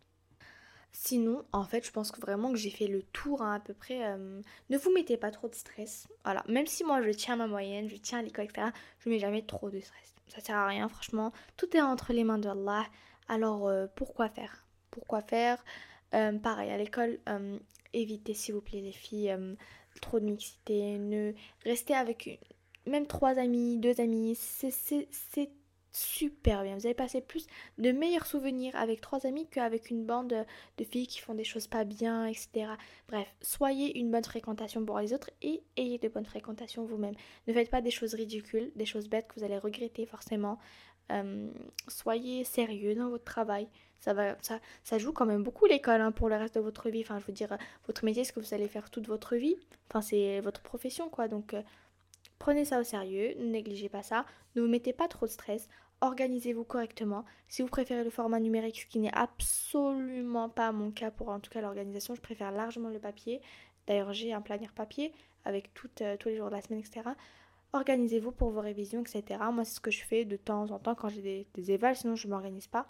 Sinon, 0.91 1.43
en 1.51 1.63
fait, 1.63 1.83
je 1.83 1.91
pense 1.91 2.11
que 2.11 2.21
vraiment 2.21 2.51
que 2.51 2.57
j'ai 2.57 2.69
fait 2.69 2.85
le 2.85 3.01
tour 3.01 3.41
hein, 3.41 3.55
à 3.55 3.59
peu 3.59 3.73
près. 3.73 4.05
Euh, 4.05 4.41
ne 4.69 4.77
vous 4.77 4.93
mettez 4.93 5.17
pas 5.17 5.31
trop 5.31 5.47
de 5.47 5.55
stress. 5.55 6.07
Voilà, 6.23 6.43
même 6.47 6.67
si 6.67 6.83
moi 6.83 7.01
je 7.01 7.09
tiens 7.09 7.35
ma 7.35 7.47
moyenne, 7.47 7.89
je 7.89 7.95
tiens 7.95 8.19
à 8.19 8.21
l'école, 8.21 8.45
etc., 8.45 8.67
je 8.99 9.09
ne 9.09 9.15
mets 9.15 9.19
jamais 9.19 9.41
trop 9.41 9.71
de 9.71 9.79
stress. 9.79 10.13
Ça 10.27 10.39
sert 10.39 10.55
à 10.55 10.67
rien, 10.67 10.87
franchement. 10.87 11.33
Tout 11.57 11.75
est 11.75 11.81
entre 11.81 12.13
les 12.13 12.23
mains 12.23 12.37
de 12.37 12.47
Allah. 12.47 12.85
Alors, 13.27 13.71
pourquoi 13.95 14.29
faire? 14.29 14.67
Pourquoi 14.91 15.21
faire? 15.21 15.63
Pareil, 16.11 16.69
à 16.69 16.77
l'école, 16.77 17.19
évitez 17.93 18.35
s'il 18.35 18.53
vous 18.53 18.61
plaît 18.61 18.81
les 18.81 18.91
filles 18.91 19.35
trop 20.01 20.19
de 20.19 20.25
mixité, 20.25 20.97
ne 20.97 21.33
restez 21.63 21.93
avec 21.93 22.39
même 22.85 23.07
trois 23.07 23.39
amis, 23.39 23.77
deux 23.77 23.99
amis, 24.01 24.35
c'est 24.35 24.73
super 25.93 26.63
bien. 26.63 26.75
Vous 26.75 26.85
allez 26.85 26.95
passer 26.95 27.21
plus 27.21 27.45
de 27.77 27.91
meilleurs 27.91 28.25
souvenirs 28.25 28.75
avec 28.75 28.99
trois 28.99 29.25
amis 29.25 29.47
qu'avec 29.47 29.89
une 29.89 30.05
bande 30.05 30.45
de 30.77 30.83
filles 30.83 31.07
qui 31.07 31.19
font 31.19 31.35
des 31.35 31.43
choses 31.43 31.67
pas 31.67 31.83
bien, 31.83 32.25
etc. 32.25 32.71
Bref, 33.07 33.33
soyez 33.41 33.97
une 33.99 34.11
bonne 34.11 34.23
fréquentation 34.23 34.83
pour 34.83 34.99
les 34.99 35.13
autres 35.13 35.29
et 35.41 35.61
ayez 35.77 35.99
de 35.99 36.09
bonnes 36.09 36.25
fréquentations 36.25 36.83
vous-même. 36.83 37.15
Ne 37.47 37.53
faites 37.53 37.69
pas 37.69 37.81
des 37.81 37.91
choses 37.91 38.15
ridicules, 38.15 38.71
des 38.75 38.85
choses 38.85 39.07
bêtes 39.07 39.27
que 39.27 39.39
vous 39.39 39.45
allez 39.45 39.59
regretter 39.59 40.05
forcément. 40.05 40.57
Euh, 41.11 41.51
soyez 41.87 42.43
sérieux 42.43 42.95
dans 42.95 43.09
votre 43.09 43.25
travail. 43.25 43.67
Ça, 44.03 44.97
joue 44.97 45.13
quand 45.13 45.25
même 45.25 45.43
beaucoup 45.43 45.65
l'école 45.65 46.01
hein, 46.01 46.11
pour 46.11 46.27
le 46.27 46.35
reste 46.35 46.55
de 46.55 46.59
votre 46.59 46.89
vie. 46.89 47.01
Enfin, 47.01 47.19
je 47.19 47.25
veux 47.25 47.33
dire, 47.33 47.57
votre 47.87 48.03
métier, 48.03 48.23
ce 48.25 48.33
que 48.33 48.39
vous 48.41 48.53
allez 48.53 48.67
faire 48.67 48.89
toute 48.89 49.07
votre 49.07 49.35
vie. 49.35 49.55
Enfin, 49.89 50.01
c'est 50.01 50.41
votre 50.41 50.61
profession, 50.61 51.09
quoi. 51.09 51.27
Donc, 51.27 51.53
euh, 51.53 51.61
prenez 52.37 52.65
ça 52.65 52.79
au 52.79 52.83
sérieux, 52.83 53.33
ne 53.39 53.45
négligez 53.45 53.87
pas 53.87 54.03
ça. 54.03 54.25
Ne 54.55 54.61
vous 54.61 54.67
mettez 54.67 54.91
pas 54.91 55.07
trop 55.07 55.25
de 55.25 55.31
stress. 55.31 55.69
Organisez-vous 56.01 56.65
correctement. 56.65 57.23
Si 57.47 57.61
vous 57.61 57.69
préférez 57.69 58.03
le 58.03 58.09
format 58.09 58.41
numérique, 58.41 58.81
ce 58.81 58.85
qui 58.87 58.99
n'est 58.99 59.13
absolument 59.13 60.49
pas 60.49 60.73
mon 60.73 60.91
cas 60.91 61.11
pour 61.11 61.29
en 61.29 61.39
tout 61.39 61.49
cas 61.49 61.61
l'organisation, 61.61 62.13
je 62.13 62.21
préfère 62.21 62.51
largement 62.51 62.89
le 62.89 62.99
papier. 62.99 63.41
D'ailleurs, 63.87 64.11
j'ai 64.11 64.33
un 64.33 64.41
planeur 64.41 64.73
papier 64.73 65.13
avec 65.45 65.71
euh, 66.01 66.17
tous 66.17 66.27
les 66.27 66.35
jours 66.35 66.47
de 66.47 66.55
la 66.55 66.61
semaine, 66.61 66.79
etc. 66.79 67.01
organisez-vous 67.71 68.33
pour 68.33 68.49
vos 68.49 68.59
révisions, 68.61 69.01
etc. 69.01 69.39
Moi, 69.53 69.63
c'est 69.63 69.75
ce 69.75 69.79
que 69.79 69.91
je 69.91 70.03
fais 70.03 70.25
de 70.25 70.35
temps 70.35 70.71
en 70.71 70.79
temps 70.79 70.95
quand 70.95 71.07
j'ai 71.07 71.21
des, 71.21 71.47
des 71.53 71.71
évals, 71.71 71.95
sinon 71.95 72.17
je 72.17 72.27
ne 72.27 72.33
m'organise 72.33 72.67
pas 72.67 72.85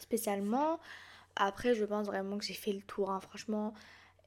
spécialement. 0.00 0.78
Après, 1.36 1.74
je 1.74 1.84
pense 1.84 2.06
vraiment 2.06 2.38
que 2.38 2.44
j'ai 2.44 2.54
fait 2.54 2.72
le 2.72 2.82
tour, 2.82 3.10
hein. 3.10 3.20
franchement. 3.20 3.74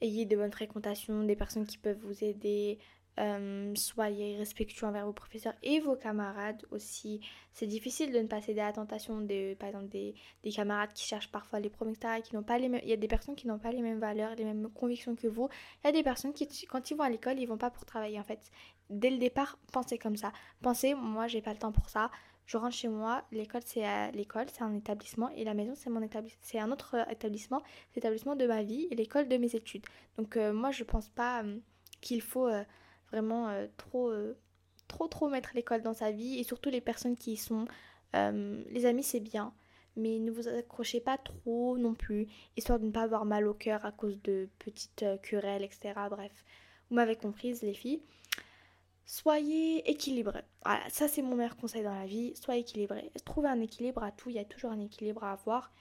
Ayez 0.01 0.25
de 0.25 0.35
bonnes 0.35 0.51
fréquentations, 0.51 1.23
des 1.23 1.35
personnes 1.35 1.67
qui 1.67 1.77
peuvent 1.77 1.99
vous 1.99 2.23
aider, 2.23 2.79
euh, 3.19 3.75
soyez 3.75 4.37
respectueux 4.37 4.87
envers 4.87 5.05
vos 5.05 5.11
professeurs 5.11 5.53
et 5.63 5.79
vos 5.79 5.95
camarades 5.95 6.65
aussi. 6.71 7.19
C'est 7.51 7.67
difficile 7.67 8.13
de 8.13 8.19
ne 8.19 8.27
pas 8.27 8.41
céder 8.41 8.61
à 8.61 8.67
la 8.67 8.73
tentation 8.73 9.19
de, 9.19 9.53
par 9.55 9.67
exemple, 9.69 9.89
des, 9.89 10.15
camarades 10.55 10.93
qui 10.93 11.05
cherchent 11.05 11.31
parfois 11.31 11.59
les 11.59 11.69
promes, 11.69 11.93
qui 11.93 12.35
n'ont 12.35 12.43
pas 12.43 12.57
les 12.57 12.69
mêmes... 12.69 12.81
Il 12.83 12.89
y 12.89 12.93
a 12.93 12.97
des 12.97 13.09
personnes 13.09 13.35
qui 13.35 13.47
n'ont 13.47 13.59
pas 13.59 13.71
les 13.71 13.81
mêmes 13.81 13.99
valeurs, 13.99 14.35
les 14.35 14.45
mêmes 14.45 14.69
convictions 14.69 15.15
que 15.15 15.27
vous. 15.27 15.49
Il 15.83 15.87
y 15.87 15.89
a 15.89 15.91
des 15.91 16.03
personnes 16.03 16.33
qui, 16.33 16.47
quand 16.67 16.89
ils 16.89 16.95
vont 16.95 17.03
à 17.03 17.09
l'école, 17.09 17.37
ils 17.37 17.45
vont 17.45 17.57
pas 17.57 17.69
pour 17.69 17.85
travailler 17.85 18.19
en 18.19 18.23
fait. 18.23 18.39
Dès 18.89 19.09
le 19.09 19.17
départ, 19.17 19.59
pensez 19.73 19.97
comme 19.97 20.15
ça. 20.15 20.31
Pensez, 20.61 20.93
moi, 20.93 21.27
j'ai 21.27 21.41
pas 21.41 21.51
le 21.51 21.59
temps 21.59 21.71
pour 21.71 21.89
ça. 21.89 22.11
Je 22.45 22.57
rentre 22.57 22.75
chez 22.75 22.89
moi, 22.89 23.23
l'école 23.31 23.61
c'est 23.65 24.11
l'école, 24.11 24.47
c'est 24.51 24.63
un 24.63 24.73
établissement 24.75 25.29
et 25.29 25.43
la 25.43 25.53
maison 25.53 25.73
c'est 25.75 25.89
mon 25.89 26.01
établissement, 26.01 26.41
c'est 26.41 26.59
un 26.59 26.71
autre 26.71 26.95
établissement, 27.09 27.61
c'est 27.91 27.97
l'établissement 27.97 28.35
de 28.35 28.45
ma 28.45 28.63
vie 28.63 28.87
et 28.91 28.95
l'école 28.95 29.29
de 29.29 29.37
mes 29.37 29.55
études. 29.55 29.85
Donc 30.17 30.35
euh, 30.35 30.51
moi 30.51 30.71
je 30.71 30.83
pense 30.83 31.07
pas 31.07 31.43
euh, 31.43 31.59
qu'il 32.01 32.21
faut 32.21 32.49
vraiment 33.11 33.49
euh, 33.49 33.67
trop, 33.77 34.09
euh, 34.09 34.37
trop, 34.87 35.07
trop 35.07 35.29
mettre 35.29 35.51
l'école 35.53 35.81
dans 35.81 35.93
sa 35.93 36.11
vie 36.11 36.39
et 36.39 36.43
surtout 36.43 36.69
les 36.69 36.81
personnes 36.81 37.15
qui 37.15 37.33
y 37.33 37.37
sont. 37.37 37.65
Euh, 38.15 38.63
les 38.69 38.85
amis, 38.85 39.03
c'est 39.03 39.19
bien, 39.19 39.53
mais 39.95 40.19
ne 40.19 40.31
vous 40.31 40.47
accrochez 40.47 40.99
pas 40.99 41.17
trop 41.17 41.77
non 41.77 41.93
plus, 41.93 42.27
histoire 42.57 42.79
de 42.79 42.85
ne 42.85 42.91
pas 42.91 43.03
avoir 43.03 43.25
mal 43.25 43.47
au 43.47 43.53
cœur 43.53 43.85
à 43.85 43.91
cause 43.91 44.21
de 44.21 44.49
petites 44.59 45.05
querelles, 45.21 45.63
etc. 45.63 45.93
Bref, 46.09 46.31
vous 46.89 46.95
m'avez 46.95 47.15
comprise, 47.15 47.61
les 47.61 47.73
filles. 47.73 48.01
Soyez 49.11 49.89
équilibrés. 49.89 50.45
Voilà, 50.63 50.87
ça 50.89 51.09
c'est 51.09 51.21
mon 51.21 51.35
meilleur 51.35 51.57
conseil 51.57 51.83
dans 51.83 51.93
la 51.93 52.05
vie. 52.05 52.33
Soyez 52.35 52.61
équilibrés. 52.61 53.11
Trouvez 53.25 53.49
un 53.49 53.59
équilibre 53.59 54.03
à 54.03 54.11
tout. 54.11 54.29
Il 54.29 54.37
y 54.37 54.39
a 54.39 54.45
toujours 54.45 54.71
un 54.71 54.79
équilibre 54.79 55.23
à 55.23 55.33
avoir. 55.33 55.73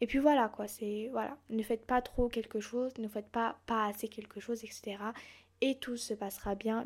Et 0.00 0.08
puis 0.08 0.18
voilà 0.18 0.48
quoi, 0.48 0.66
c'est 0.66 1.08
voilà, 1.12 1.36
ne 1.48 1.62
faites 1.62 1.86
pas 1.86 2.02
trop 2.02 2.28
quelque 2.28 2.58
chose, 2.58 2.90
ne 2.98 3.06
faites 3.06 3.28
pas 3.28 3.56
assez 3.68 4.08
quelque 4.08 4.40
chose, 4.40 4.64
etc 4.64 4.96
et 5.62 5.76
tout 5.76 5.96
se 5.96 6.12
passera 6.12 6.54
bien. 6.54 6.84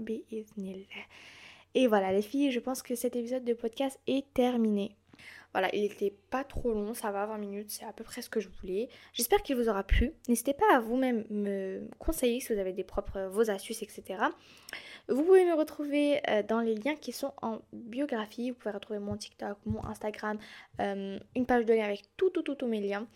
Et 1.75 1.87
voilà 1.89 2.13
les 2.13 2.23
filles, 2.23 2.53
je 2.53 2.61
pense 2.61 2.83
que 2.83 2.95
cet 2.95 3.17
épisode 3.17 3.45
de 3.45 3.55
podcast 3.55 3.99
est 4.07 4.33
terminé. 4.33 4.95
Voilà, 5.53 5.75
il 5.75 5.83
n'était 5.83 6.15
pas 6.31 6.45
trop 6.45 6.75
long, 6.75 6.93
ça 6.93 7.11
va 7.11 7.25
20 7.25 7.39
minutes, 7.39 7.71
c'est 7.71 7.87
à 7.87 7.93
peu 7.95 8.05
près 8.05 8.21
ce 8.21 8.29
que 8.29 8.41
je 8.41 8.51
voulais. 8.61 8.91
J'espère 9.15 9.43
qu'il 9.43 9.57
vous 9.57 9.71
aura 9.71 9.85
plu. 9.85 10.13
N'hésitez 10.29 10.53
pas 10.53 10.75
à 10.75 10.81
vous-même 10.81 11.25
me 11.31 11.89
conseiller 11.99 12.41
si 12.41 12.53
vous 12.53 12.59
avez 12.59 12.75
des 12.75 12.85
propres 12.85 13.23
vos 13.31 13.51
astuces, 13.51 13.83
etc. 13.83 14.25
Vous 15.09 15.23
pouvez 15.23 15.45
me 15.45 15.55
retrouver 15.55 16.21
euh, 16.29 16.43
dans 16.43 16.61
les 16.61 16.75
liens 16.75 16.97
qui 16.97 17.13
sont 17.13 17.33
en 17.41 17.61
biographie. 17.73 18.51
Vous 18.51 18.57
pouvez 18.57 18.75
retrouver 18.75 18.99
mon 18.99 19.17
TikTok, 19.17 19.57
mon 19.65 19.85
Instagram, 19.85 20.39
euh, 20.81 21.19
une 21.37 21.47
page 21.47 21.65
de 21.65 21.75
lien 21.75 21.85
avec 21.85 22.05
tout, 22.17 22.31
tout, 22.31 22.43
tout, 22.43 22.57
tous 22.57 22.67
mes 22.67 22.81
liens. 22.81 23.07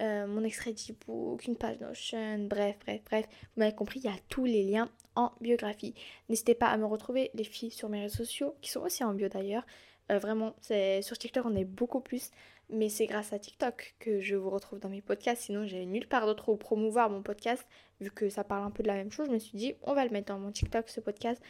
Euh, 0.00 0.26
mon 0.26 0.44
extrait 0.44 0.72
d'ebook, 0.72 1.44
une 1.46 1.56
page 1.56 1.78
Notion, 1.80 2.38
bref, 2.46 2.76
bref, 2.86 3.00
bref. 3.04 3.26
Vous 3.28 3.60
m'avez 3.60 3.74
compris, 3.74 4.00
il 4.00 4.06
y 4.06 4.08
a 4.08 4.16
tous 4.28 4.44
les 4.44 4.62
liens 4.62 4.88
en 5.16 5.32
biographie. 5.40 5.94
N'hésitez 6.28 6.54
pas 6.54 6.68
à 6.68 6.76
me 6.76 6.86
retrouver, 6.86 7.30
les 7.34 7.44
filles, 7.44 7.72
sur 7.72 7.88
mes 7.88 8.02
réseaux 8.02 8.24
sociaux, 8.24 8.54
qui 8.62 8.70
sont 8.70 8.80
aussi 8.80 9.04
en 9.04 9.12
bio 9.12 9.28
d'ailleurs. 9.28 9.66
Vraiment, 10.08 10.54
c'est 10.60 11.02
sur 11.02 11.16
TikTok, 11.16 11.44
on 11.46 11.54
est 11.54 11.64
beaucoup 11.64 12.00
plus. 12.00 12.30
Mais 12.72 12.88
c'est 12.88 13.06
grâce 13.06 13.32
à 13.32 13.38
TikTok 13.38 13.94
que 13.98 14.20
je 14.20 14.36
vous 14.36 14.50
retrouve 14.50 14.78
dans 14.78 14.88
mes 14.88 15.02
podcasts. 15.02 15.42
Sinon, 15.42 15.66
j'avais 15.66 15.86
nulle 15.86 16.06
part 16.06 16.26
d'autre 16.26 16.48
où 16.50 16.56
promouvoir 16.56 17.10
mon 17.10 17.22
podcast. 17.22 17.66
Vu 18.00 18.10
que 18.10 18.28
ça 18.28 18.44
parle 18.44 18.64
un 18.64 18.70
peu 18.70 18.82
de 18.82 18.88
la 18.88 18.94
même 18.94 19.10
chose, 19.10 19.26
je 19.26 19.32
me 19.32 19.38
suis 19.38 19.58
dit, 19.58 19.74
on 19.82 19.94
va 19.94 20.04
le 20.04 20.10
mettre 20.10 20.32
dans 20.32 20.38
mon 20.38 20.52
TikTok, 20.52 20.88
ce 20.88 21.00
podcast. 21.00 21.42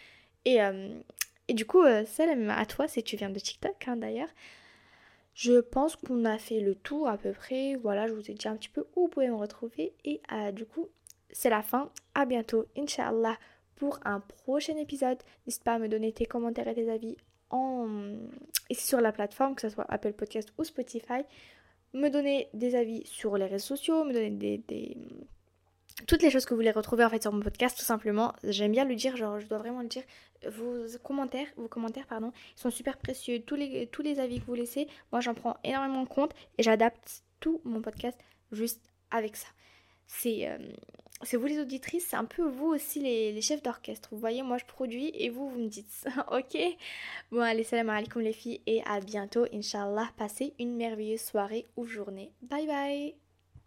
Et, 0.44 0.62
euh, 0.62 0.88
du 1.48 1.66
coup, 1.66 1.82
salam 2.06 2.50
à 2.50 2.64
toi 2.64 2.88
si 2.88 3.02
tu 3.02 3.16
viens 3.16 3.30
de 3.30 3.38
TikTok, 3.38 3.88
hein, 3.88 3.96
d'ailleurs. 3.96 4.30
Je 5.34 5.60
pense 5.60 5.96
qu'on 5.96 6.24
a 6.24 6.38
fait 6.38 6.60
le 6.60 6.74
tour 6.74 7.08
à 7.08 7.16
peu 7.16 7.32
près. 7.32 7.74
Voilà, 7.76 8.06
je 8.06 8.12
vous 8.12 8.30
ai 8.30 8.34
dit 8.34 8.48
un 8.48 8.56
petit 8.56 8.68
peu 8.68 8.86
où 8.94 9.02
vous 9.02 9.08
pouvez 9.08 9.28
me 9.28 9.36
retrouver. 9.36 9.94
Et 10.04 10.20
euh, 10.32 10.52
du 10.52 10.66
coup, 10.66 10.88
c'est 11.30 11.50
la 11.50 11.62
fin. 11.62 11.90
À 12.14 12.26
bientôt, 12.26 12.66
Inch'Allah, 12.76 13.38
pour 13.76 13.98
un 14.04 14.20
prochain 14.20 14.76
épisode. 14.76 15.18
N'hésite 15.46 15.64
pas 15.64 15.74
à 15.74 15.78
me 15.78 15.88
donner 15.88 16.12
tes 16.12 16.26
commentaires 16.26 16.68
et 16.68 16.74
tes 16.74 16.90
avis 16.90 17.16
en... 17.50 18.16
sur 18.72 19.00
la 19.00 19.12
plateforme, 19.12 19.54
que 19.54 19.62
ce 19.62 19.68
soit 19.68 19.86
Apple 19.88 20.12
Podcast 20.12 20.52
ou 20.58 20.64
Spotify. 20.64 21.22
Me 21.92 22.08
donner 22.08 22.48
des 22.54 22.76
avis 22.76 23.04
sur 23.06 23.36
les 23.36 23.46
réseaux 23.46 23.76
sociaux, 23.76 24.04
me 24.04 24.12
donner 24.12 24.30
des 24.58 24.96
toutes 26.06 26.22
les 26.22 26.30
choses 26.30 26.44
que 26.44 26.50
vous 26.50 26.56
voulez 26.56 26.70
retrouver 26.70 27.04
en 27.04 27.10
fait 27.10 27.22
sur 27.22 27.32
mon 27.32 27.40
podcast 27.40 27.78
tout 27.78 27.84
simplement. 27.84 28.32
J'aime 28.44 28.72
bien 28.72 28.84
le 28.84 28.94
dire, 28.94 29.16
genre 29.16 29.38
je 29.40 29.46
dois 29.46 29.58
vraiment 29.58 29.82
le 29.82 29.88
dire. 29.88 30.02
Vos 30.48 30.86
commentaires, 31.02 31.48
vos 31.56 31.68
commentaires 31.68 32.06
pardon, 32.06 32.32
sont 32.56 32.70
super 32.70 32.96
précieux. 32.96 33.40
Tous 33.40 33.56
les, 33.56 33.86
tous 33.88 34.02
les 34.02 34.20
avis 34.20 34.40
que 34.40 34.46
vous 34.46 34.54
laissez, 34.54 34.88
moi 35.12 35.20
j'en 35.20 35.34
prends 35.34 35.56
énormément 35.64 36.06
compte 36.06 36.32
et 36.58 36.62
j'adapte 36.62 37.22
tout 37.40 37.60
mon 37.64 37.82
podcast 37.82 38.18
juste 38.52 38.80
avec 39.10 39.36
ça. 39.36 39.48
C'est 40.06 40.48
euh, 40.48 40.58
c'est 41.22 41.36
vous 41.36 41.46
les 41.46 41.58
auditrices, 41.58 42.06
c'est 42.08 42.16
un 42.16 42.24
peu 42.24 42.42
vous 42.42 42.66
aussi 42.66 43.00
les, 43.00 43.40
chefs 43.42 43.62
d'orchestre. 43.62 44.08
Vous 44.12 44.18
voyez, 44.18 44.42
moi 44.42 44.58
je 44.58 44.64
produis 44.64 45.10
et 45.14 45.28
vous, 45.28 45.48
vous 45.48 45.58
me 45.58 45.68
dites. 45.68 46.06
ok 46.32 46.58
Bon, 47.30 47.40
allez, 47.40 47.64
salam 47.64 47.90
alaikum 47.90 48.22
les 48.22 48.32
filles 48.32 48.60
et 48.66 48.82
à 48.86 49.00
bientôt, 49.00 49.46
Inch'Allah. 49.52 50.08
Passez 50.16 50.54
une 50.58 50.76
merveilleuse 50.76 51.20
soirée 51.20 51.66
ou 51.76 51.84
journée. 51.84 52.30
Bye 52.42 52.66
bye 52.66 53.29